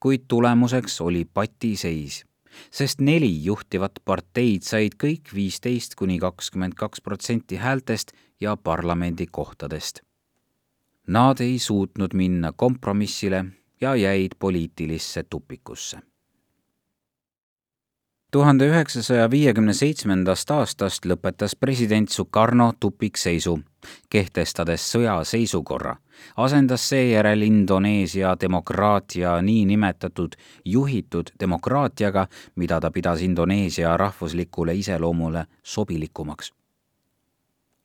kuid 0.00 0.24
tulemuseks 0.28 1.00
oli 1.00 1.24
patiseis 1.24 2.24
sest 2.70 3.00
neli 3.00 3.44
juhtivat 3.44 4.00
parteid 4.04 4.62
said 4.66 4.96
kõik 5.02 5.32
viisteist 5.34 5.94
kuni 5.98 6.18
kakskümmend 6.18 6.74
kaks 6.78 7.00
protsenti 7.00 7.56
häältest 7.56 8.12
ja 8.40 8.56
parlamendikohtadest. 8.56 10.00
Nad 11.06 11.40
ei 11.40 11.58
suutnud 11.58 12.14
minna 12.14 12.52
kompromissile 12.52 13.44
ja 13.80 13.94
jäid 13.96 14.36
poliitilisse 14.38 15.24
tupikusse. 15.30 15.98
Tuhande 18.32 18.66
üheksasaja 18.68 19.30
viiekümne 19.30 19.72
seitsmendast 19.72 20.50
aastast 20.50 21.06
lõpetas 21.08 21.54
president 21.60 22.10
Sukarno 22.12 22.72
tupikseisu, 22.80 23.58
kehtestades 24.10 24.84
sõjaseisukorra, 24.92 25.96
asendas 26.36 26.88
seejärel 26.88 27.42
Indoneesia 27.42 28.36
demokraatia 28.40 29.38
niinimetatud 29.42 30.36
juhitud 30.64 31.32
demokraatiaga, 31.40 32.26
mida 32.56 32.80
ta 32.80 32.90
pidas 32.90 33.22
Indoneesia 33.22 33.96
rahvuslikule 33.96 34.74
iseloomule 34.74 35.46
sobilikumaks. 35.62 36.52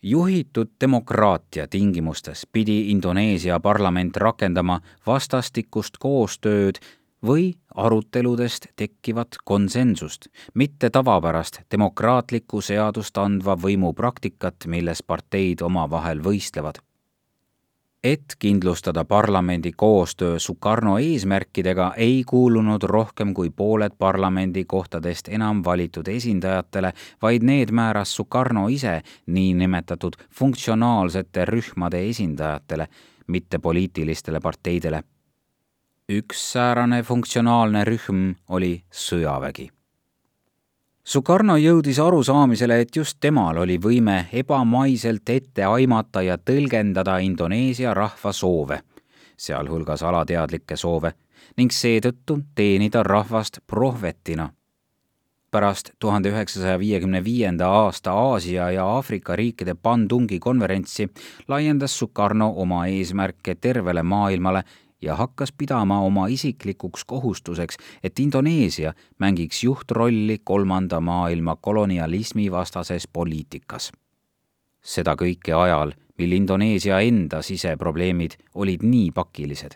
Juhitud 0.04 0.68
demokraatia 0.82 1.68
tingimustes 1.68 2.48
pidi 2.52 2.92
Indoneesia 2.92 3.60
parlament 3.60 4.18
rakendama 4.18 4.82
vastastikust 5.08 5.98
koostööd 6.00 6.82
või 7.26 7.54
aruteludest 7.76 8.68
tekkivat 8.76 9.38
konsensust, 9.44 10.28
mitte 10.54 10.90
tavapärast 10.90 11.62
demokraatlikku 11.72 12.62
seadust 12.62 13.18
andva 13.18 13.56
võimu 13.56 13.94
praktikat, 13.94 14.68
milles 14.68 15.04
parteid 15.04 15.62
omavahel 15.62 16.24
võistlevad 16.24 16.84
et 18.04 18.36
kindlustada 18.40 19.06
parlamendi 19.06 19.72
koostöö 19.76 20.40
Sukarno 20.40 20.98
eesmärkidega, 20.98 21.94
ei 21.98 22.24
kuulunud 22.28 22.84
rohkem 22.84 23.34
kui 23.34 23.50
pooled 23.50 23.92
parlamendi 24.00 24.66
kohtadest 24.66 25.28
enam 25.28 25.64
valitud 25.66 26.08
esindajatele, 26.08 26.94
vaid 27.22 27.44
need 27.44 27.72
määras 27.72 28.16
Sukarno 28.16 28.68
ise 28.68 29.02
niinimetatud 29.26 30.20
funktsionaalsete 30.30 31.46
rühmade 31.46 32.04
esindajatele, 32.10 32.88
mitte 33.28 33.60
poliitilistele 33.60 34.40
parteidele. 34.40 35.04
Üks 36.22 36.52
säärane 36.54 37.04
funktsionaalne 37.04 37.86
rühm 37.88 38.34
oli 38.50 38.76
sõjavägi 38.92 39.70
Sukarno 41.04 41.58
jõudis 41.60 41.98
arusaamisele, 42.00 42.78
et 42.80 42.96
just 42.96 43.18
temal 43.20 43.58
oli 43.60 43.76
võime 43.76 44.30
ebamaiselt 44.32 45.30
ette 45.30 45.66
aimata 45.68 46.22
ja 46.24 46.38
tõlgendada 46.40 47.18
Indoneesia 47.20 47.92
rahva 47.94 48.32
soove, 48.32 48.78
sealhulgas 49.36 50.04
alateadlikke 50.08 50.78
soove, 50.80 51.12
ning 51.58 51.76
seetõttu 51.76 52.38
teenida 52.56 53.04
rahvast 53.04 53.60
prohvetina. 53.68 54.50
pärast 55.52 55.92
tuhande 56.00 56.30
üheksasaja 56.30 56.80
viiekümne 56.80 57.24
viienda 57.24 57.68
aasta 57.68 58.12
Aasia 58.12 58.72
ja 58.72 58.86
Aafrika 58.86 59.36
riikide 59.36 59.76
Bandungi 59.76 60.40
konverentsi 60.40 61.10
laiendas 61.48 62.00
Sukarno 62.00 62.54
oma 62.56 62.86
eesmärke 62.88 63.56
tervele 63.56 64.04
maailmale 64.04 64.64
ja 65.04 65.16
hakkas 65.16 65.52
pidama 65.52 66.00
oma 66.02 66.28
isiklikuks 66.28 67.06
kohustuseks, 67.06 67.78
et 68.04 68.20
Indoneesia 68.20 68.94
mängiks 69.20 69.64
juhtrolli 69.64 70.40
kolmanda 70.44 71.00
maailma 71.00 71.56
kolonialismi 71.56 72.52
vastases 72.52 73.08
poliitikas. 73.08 73.92
seda 74.84 75.16
kõike 75.16 75.54
ajal, 75.56 75.94
mil 76.18 76.32
Indoneesia 76.32 77.00
enda 77.00 77.42
siseprobleemid 77.42 78.32
olid 78.54 78.84
nii 78.84 79.12
pakilised. 79.12 79.72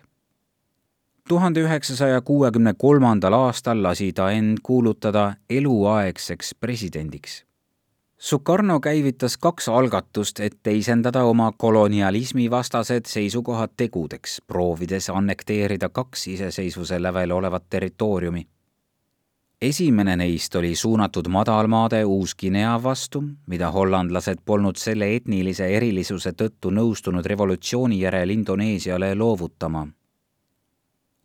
tuhande 1.27 1.61
üheksasaja 1.61 2.21
kuuekümne 2.21 2.73
kolmandal 2.73 3.33
aastal 3.33 3.83
lasi 3.83 4.13
ta 4.13 4.31
end 4.31 4.57
kuulutada 4.63 5.33
eluaegseks 5.49 6.55
presidendiks 6.59 7.47
Sukarno 8.17 8.79
käivitas 8.79 9.37
kaks 9.37 9.69
algatust, 9.69 10.39
et 10.39 10.55
teisendada 10.63 11.23
oma 11.23 11.51
kolonialismi 11.57 12.49
vastased 12.51 13.05
seisukohad 13.05 13.75
tegudeks, 13.77 14.41
proovides 14.47 15.09
annekteerida 15.09 15.89
kaks 15.89 16.27
iseseisvuse 16.27 17.01
lävel 17.01 17.31
olevat 17.31 17.63
territooriumi. 17.69 18.47
esimene 19.61 20.15
neist 20.15 20.55
oli 20.55 20.75
suunatud 20.75 21.27
madalmaade 21.27 22.05
Uus-Guinea 22.05 22.83
vastu, 22.83 23.23
mida 23.47 23.71
hollandlased 23.71 24.37
polnud 24.45 24.75
selle 24.75 25.15
etnilise 25.15 25.67
erilisuse 25.67 26.31
tõttu 26.31 26.69
nõustunud 26.69 27.25
revolutsiooni 27.25 27.99
järel 27.99 28.29
Indoneesiale 28.29 29.15
loovutama 29.15 29.87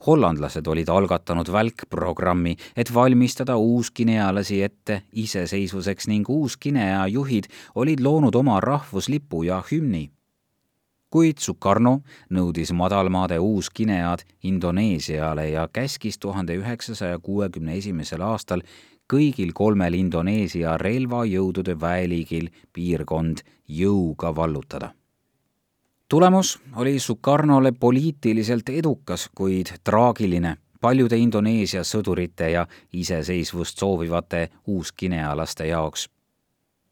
hollandlased 0.06 0.66
olid 0.66 0.88
algatanud 0.88 1.52
välkprogrammi, 1.52 2.56
et 2.76 2.94
valmistada 2.94 3.56
uusguinealasi 3.56 4.62
ette 4.62 5.02
iseseisvuseks 5.12 6.08
ning 6.08 6.28
Uus-Guinea 6.28 7.06
juhid 7.06 7.50
olid 7.74 8.00
loonud 8.00 8.34
oma 8.34 8.60
rahvuslipu 8.60 9.42
ja 9.42 9.62
hümni. 9.70 10.10
kuid 11.12 11.38
Sukarno 11.38 12.00
nõudis 12.32 12.72
madalmaade 12.72 13.38
Uus-Guinead 13.38 14.22
Indoneesiale 14.42 15.50
ja 15.50 15.68
käskis 15.72 16.18
tuhande 16.18 16.56
üheksasaja 16.56 17.18
kuuekümne 17.18 17.76
esimesel 17.76 18.22
aastal 18.22 18.62
kõigil 19.12 19.52
kolmel 19.52 19.94
Indoneesia 19.94 20.78
relvajõudude 20.80 21.76
väeliigil 21.80 22.48
piirkond 22.72 23.44
jõuga 23.68 24.32
vallutada. 24.36 24.94
Tulemus 26.12 26.60
oli 26.76 26.98
Sukarnole 26.98 27.72
poliitiliselt 27.80 28.68
edukas, 28.68 29.30
kuid 29.34 29.66
traagiline 29.84 30.56
paljude 30.80 31.16
Indoneesia 31.16 31.80
sõdurite 31.88 32.50
ja 32.52 32.66
iseseisvust 32.92 33.78
soovivate 33.80 34.48
uusginealaste 34.66 35.66
jaoks. 35.66 36.10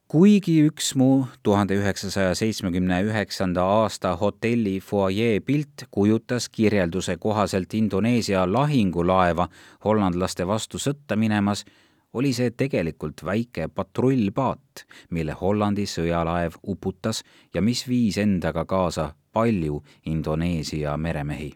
kuigi 0.08 0.54
üks 0.70 0.94
mu 0.94 1.26
tuhande 1.42 1.76
üheksasaja 1.76 2.34
seitsmekümne 2.34 3.02
üheksanda 3.02 3.64
aasta 3.64 4.16
hotelli 4.16 4.80
fuajee 4.80 5.40
pilt 5.40 5.84
kujutas 5.90 6.48
kirjelduse 6.48 7.16
kohaselt 7.16 7.74
Indoneesia 7.74 8.52
lahingulaeva 8.52 9.48
hollandlaste 9.84 10.46
vastu 10.46 10.78
sõtta 10.78 11.16
minemas, 11.16 11.64
oli 12.12 12.32
see 12.32 12.50
tegelikult 12.50 13.24
väike 13.24 13.68
patrullpaat, 13.68 14.84
mille 15.10 15.32
Hollandi 15.32 15.86
sõjalaev 15.86 16.58
uputas 16.66 17.24
ja 17.54 17.62
mis 17.62 17.86
viis 17.88 18.18
endaga 18.18 18.64
kaasa 18.64 19.12
palju 19.32 19.82
Indoneesia 20.06 20.96
meremehi 20.96 21.52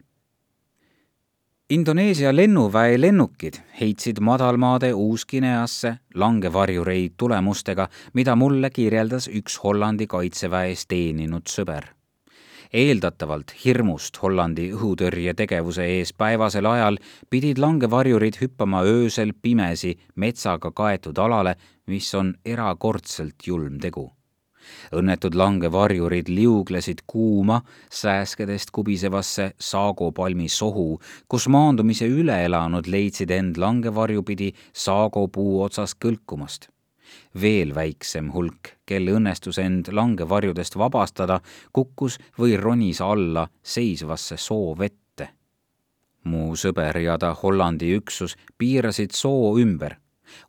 Indoneesia 1.69 2.35
lennuväe 2.35 3.01
lennukid 3.01 3.55
heitsid 3.79 4.19
madalmaade 4.21 4.91
Uus-Guineasse 4.93 5.95
langevarjureid 6.13 7.15
tulemustega, 7.17 7.87
mida 8.13 8.35
mulle 8.35 8.69
kirjeldas 8.69 9.25
üks 9.33 9.57
Hollandi 9.63 10.05
kaitseväes 10.05 10.85
teeninud 10.85 11.49
sõber. 11.49 11.87
Eeldatavalt 12.75 13.53
hirmust 13.63 14.19
Hollandi 14.21 14.67
õhutõrjetegevuse 14.75 15.85
ees 15.97 16.11
päevasel 16.17 16.67
ajal 16.67 16.99
pidid 17.29 17.61
langevarjurid 17.63 18.41
hüppama 18.41 18.83
öösel 18.83 19.31
pimesi 19.41 19.95
metsaga 20.15 20.71
kaetud 20.75 21.17
alale, 21.17 21.55
mis 21.87 22.11
on 22.19 22.35
erakordselt 22.45 23.47
julm 23.47 23.79
tegu 23.79 24.09
õnnetud 24.97 25.35
langevarjurid 25.37 26.29
liuglesid 26.31 27.03
kuuma, 27.07 27.59
sääskedest 27.91 28.71
kubisevasse 28.73 29.51
saagopalmi 29.61 30.49
sohu, 30.49 30.99
kus 31.29 31.45
maandumise 31.47 32.09
üle 32.09 32.39
elanud 32.47 32.89
leidsid 32.89 33.31
end 33.31 33.59
langevarju 33.61 34.25
pidi 34.25 34.53
saagopuu 34.73 35.61
otsas 35.67 35.93
kõlkumast. 35.93 36.69
Veel 37.41 37.75
väiksem 37.75 38.31
hulk, 38.33 38.75
kel 38.85 39.09
õnnestus 39.15 39.59
end 39.59 39.91
langevarjudest 39.91 40.77
vabastada, 40.77 41.39
kukkus 41.73 42.19
või 42.39 42.57
ronis 42.61 43.01
alla 43.01 43.47
seisvasse 43.63 44.37
soovette. 44.37 45.29
mu 46.25 46.55
sõber 46.55 46.97
ja 46.97 47.17
ta 47.17 47.35
Hollandi 47.37 47.91
üksus 47.95 48.35
piirasid 48.57 49.11
soo 49.13 49.57
ümber 49.61 49.95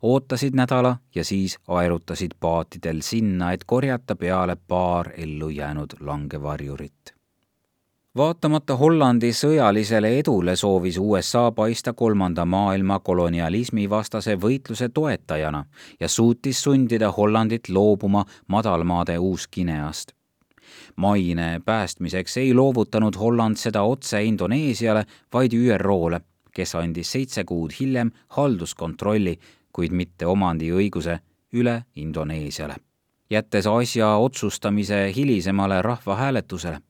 ootasid 0.01 0.55
nädala 0.55 0.97
ja 1.15 1.23
siis 1.23 1.57
aerutasid 1.67 2.31
paatidel 2.39 3.01
sinna, 3.01 3.51
et 3.51 3.63
korjata 3.63 4.15
peale 4.15 4.55
paar 4.55 5.11
ellu 5.17 5.49
jäänud 5.49 5.99
langevarjurit. 5.99 7.16
Vaatamata 8.17 8.75
Hollandi 8.75 9.29
sõjalisele 9.33 10.09
edule 10.19 10.55
soovis 10.55 10.97
USA 10.97 11.51
paista 11.51 11.93
kolmanda 11.93 12.45
maailma 12.45 12.99
kolonialismi 12.99 13.89
vastase 13.89 14.35
võitluse 14.41 14.89
toetajana 14.89 15.65
ja 15.99 16.09
suutis 16.09 16.63
sundida 16.63 17.11
Hollandit 17.11 17.69
loobuma 17.69 18.25
madalmaade 18.47 19.17
Uus-Guineast 19.17 20.17
maine 20.95 21.61
päästmiseks 21.65 22.37
ei 22.37 22.53
loovutanud 22.53 23.15
Holland 23.15 23.55
seda 23.55 23.81
otse 23.81 24.23
Indoneesiale, 24.23 25.05
vaid 25.33 25.53
ÜRO-le, 25.53 26.21
kes 26.51 26.75
andis 26.75 27.11
seitse 27.11 27.43
kuud 27.43 27.71
hiljem 27.79 28.11
halduskontrolli 28.27 29.37
kuid 29.71 29.93
mitte 29.93 30.25
omandiõiguse 30.25 31.19
üle 31.53 31.81
Indoneesiale, 31.95 32.75
jättes 33.29 33.67
asja 33.67 34.15
otsustamise 34.15 35.11
hilisemale 35.15 35.81
rahvahääletusele. 35.81 36.81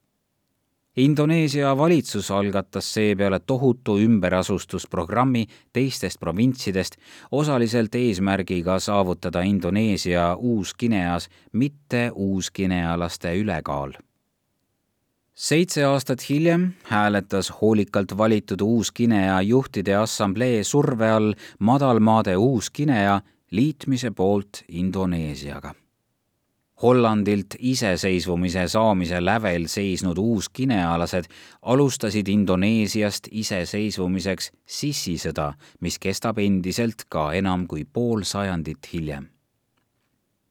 Indoneesia 0.98 1.78
valitsus 1.78 2.32
algatas 2.32 2.94
seepeale 2.94 3.40
tohutu 3.40 4.00
ümberasustusprogrammi 4.02 5.46
teistest 5.74 6.20
provintsidest, 6.20 6.98
osaliselt 7.32 7.96
eesmärgiga 7.96 8.80
saavutada 8.80 9.42
Indoneesia 9.42 10.36
Uus-Guineas 10.36 11.30
mitte 11.54 12.12
uusguinealaste 12.16 13.38
ülekaal 13.38 13.94
seitse 15.38 15.84
aastat 15.86 16.30
hiljem 16.30 16.72
hääletas 16.90 17.52
hoolikalt 17.62 18.18
valitud 18.18 18.62
Uus-Guinea 18.62 19.42
juhtide 19.42 19.96
assamblee 19.96 20.64
surve 20.64 21.12
all 21.12 21.34
madalmaade 21.60 22.38
Uus-Guinea 22.38 23.22
liitmise 23.52 24.12
poolt 24.12 24.64
Indoneesiaga. 24.68 25.74
Hollandilt 26.82 27.56
iseseisvumise 27.60 28.68
saamise 28.68 29.22
lävel 29.26 29.66
seisnud 29.68 30.18
uusguinealased 30.18 31.26
alustasid 31.62 32.28
Indoneesiast 32.28 33.32
iseseisvumiseks 33.32 34.52
sissisõda, 34.66 35.54
mis 35.82 35.98
kestab 36.00 36.38
endiselt 36.38 37.08
ka 37.10 37.32
enam 37.34 37.66
kui 37.68 37.82
pool 37.86 38.22
sajandit 38.24 38.94
hiljem 38.94 39.26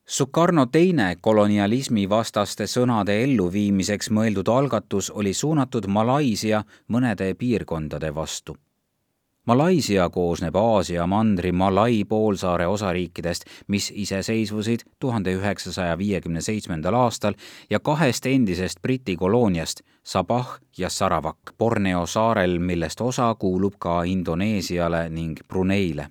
Sukarno 0.06 0.66
teine 0.70 1.16
kolonialismi 1.20 2.04
vastaste 2.06 2.68
sõnade 2.70 3.16
elluviimiseks 3.24 4.12
mõeldud 4.14 4.46
algatus 4.54 5.08
oli 5.10 5.32
suunatud 5.34 5.88
Malaisia 5.90 6.60
mõnede 6.94 7.32
piirkondade 7.34 8.12
vastu. 8.14 8.54
Malaisia 9.46 10.08
koosneb 10.10 10.56
Aasia 10.56 11.06
mandri 11.06 11.52
Malai 11.52 12.04
poolsaare 12.08 12.66
osariikidest, 12.66 13.44
mis 13.68 13.92
iseseisvusid 13.94 14.80
tuhande 14.98 15.34
üheksasaja 15.38 15.98
viiekümne 15.98 16.40
seitsmendal 16.40 16.94
aastal 16.94 17.34
ja 17.70 17.78
kahest 17.80 18.26
endisest 18.26 18.82
Briti 18.82 19.16
kolooniast 19.16 19.80
Sabah 20.02 20.58
ja 20.78 20.90
Sarawak 20.90 21.38
Borneo 21.58 22.06
saarel, 22.06 22.58
millest 22.58 23.00
osa 23.00 23.34
kuulub 23.34 23.74
ka 23.78 24.02
Indoneesiale 24.02 25.08
ning 25.08 25.38
Bruneile 25.48 26.08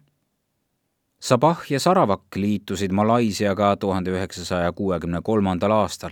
Sabah 1.20 1.60
ja 1.70 1.80
Sarawak 1.80 2.36
liitusid 2.36 2.92
Malaisiaga 2.92 3.76
tuhande 3.76 4.12
üheksasaja 4.12 4.72
kuuekümne 4.72 5.20
kolmandal 5.24 5.72
aastal. 5.72 6.12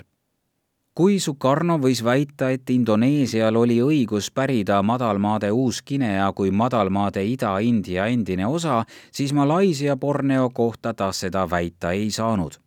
Kui 0.96 1.20
Sukarno 1.20 1.80
võis 1.82 2.04
väita, 2.06 2.50
et 2.54 2.70
Indoneesial 2.70 3.56
oli 3.58 3.80
õigus 3.82 4.30
pärida 4.32 4.82
madalmaade 4.86 5.50
Uus-Guinea 5.52 6.28
kui 6.38 6.52
madalmaade 6.52 7.24
Ida-India 7.26 8.06
endine 8.08 8.46
osa, 8.48 8.84
siis 9.12 9.34
Malaisia 9.34 9.96
Borneo 9.98 10.50
kohta 10.50 10.94
ta 10.94 11.12
seda 11.12 11.50
väita 11.50 11.92
ei 11.92 12.12
saanud 12.12 12.60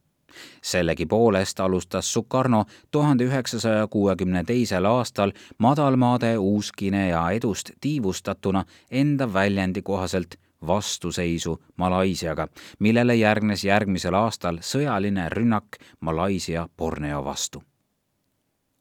sellegipoolest 0.62 1.60
alustas 1.60 2.12
Sukarno 2.12 2.64
tuhande 2.90 3.24
üheksasaja 3.24 3.86
kuuekümne 3.86 4.44
teisel 4.44 4.84
aastal 4.84 5.32
madalmaade 5.58 6.34
Uus-Guinea 6.38 7.30
edust 7.30 7.70
tiivustatuna 7.80 8.64
enda 8.90 9.32
väljendi 9.32 9.82
kohaselt 9.82 10.34
vastuseisu 10.66 11.62
Malaisiaga, 11.76 12.48
millele 12.78 13.14
järgnes 13.14 13.64
järgmisel 13.64 14.14
aastal 14.14 14.58
sõjaline 14.60 15.28
rünnak 15.32 15.80
Malaisia 16.00 16.68
Borneo 16.78 17.24
vastu. 17.24 17.62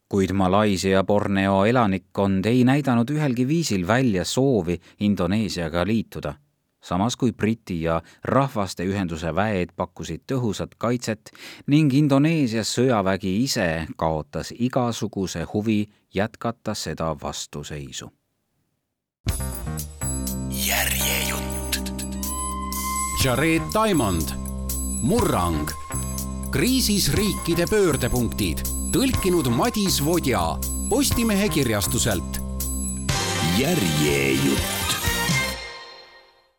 Kuid 0.09 0.31
Malaisia 0.33 1.03
Borneo 1.03 1.65
elanikkond 1.65 2.45
ei 2.45 2.63
näidanud 2.63 3.09
ühelgi 3.09 3.47
viisil 3.47 3.87
välja 3.87 4.25
soovi 4.25 4.79
Indoneesiaga 4.99 5.85
liituda. 5.87 6.33
Samas 6.85 7.15
kui 7.17 7.31
Briti 7.33 7.81
ja 7.81 8.01
Rahvaste 8.23 8.85
Ühenduse 8.85 9.31
väed 9.35 9.71
pakkusid 9.75 10.21
tõhusat 10.31 10.75
kaitset 10.77 11.31
ning 11.67 11.93
Indoneesia 11.93 12.61
sõjavägi 12.61 13.31
ise 13.43 13.87
kaotas 13.97 14.53
igasuguse 14.53 15.47
huvi 15.53 15.87
jätkata 16.13 16.73
seda 16.77 17.15
vastuseisu. 17.21 18.11
Jared 23.23 23.61
Diamond, 23.73 24.29
Murrang, 25.01 25.71
kriisis 26.51 27.09
riikide 27.13 27.65
pöördepunktid, 27.65 28.61
tõlkinud 28.95 29.49
Madis 29.51 29.97
Vodja 29.99 30.39
Postimehe 30.87 31.49
kirjastuselt. 31.51 32.37
järjejutt 33.59 34.94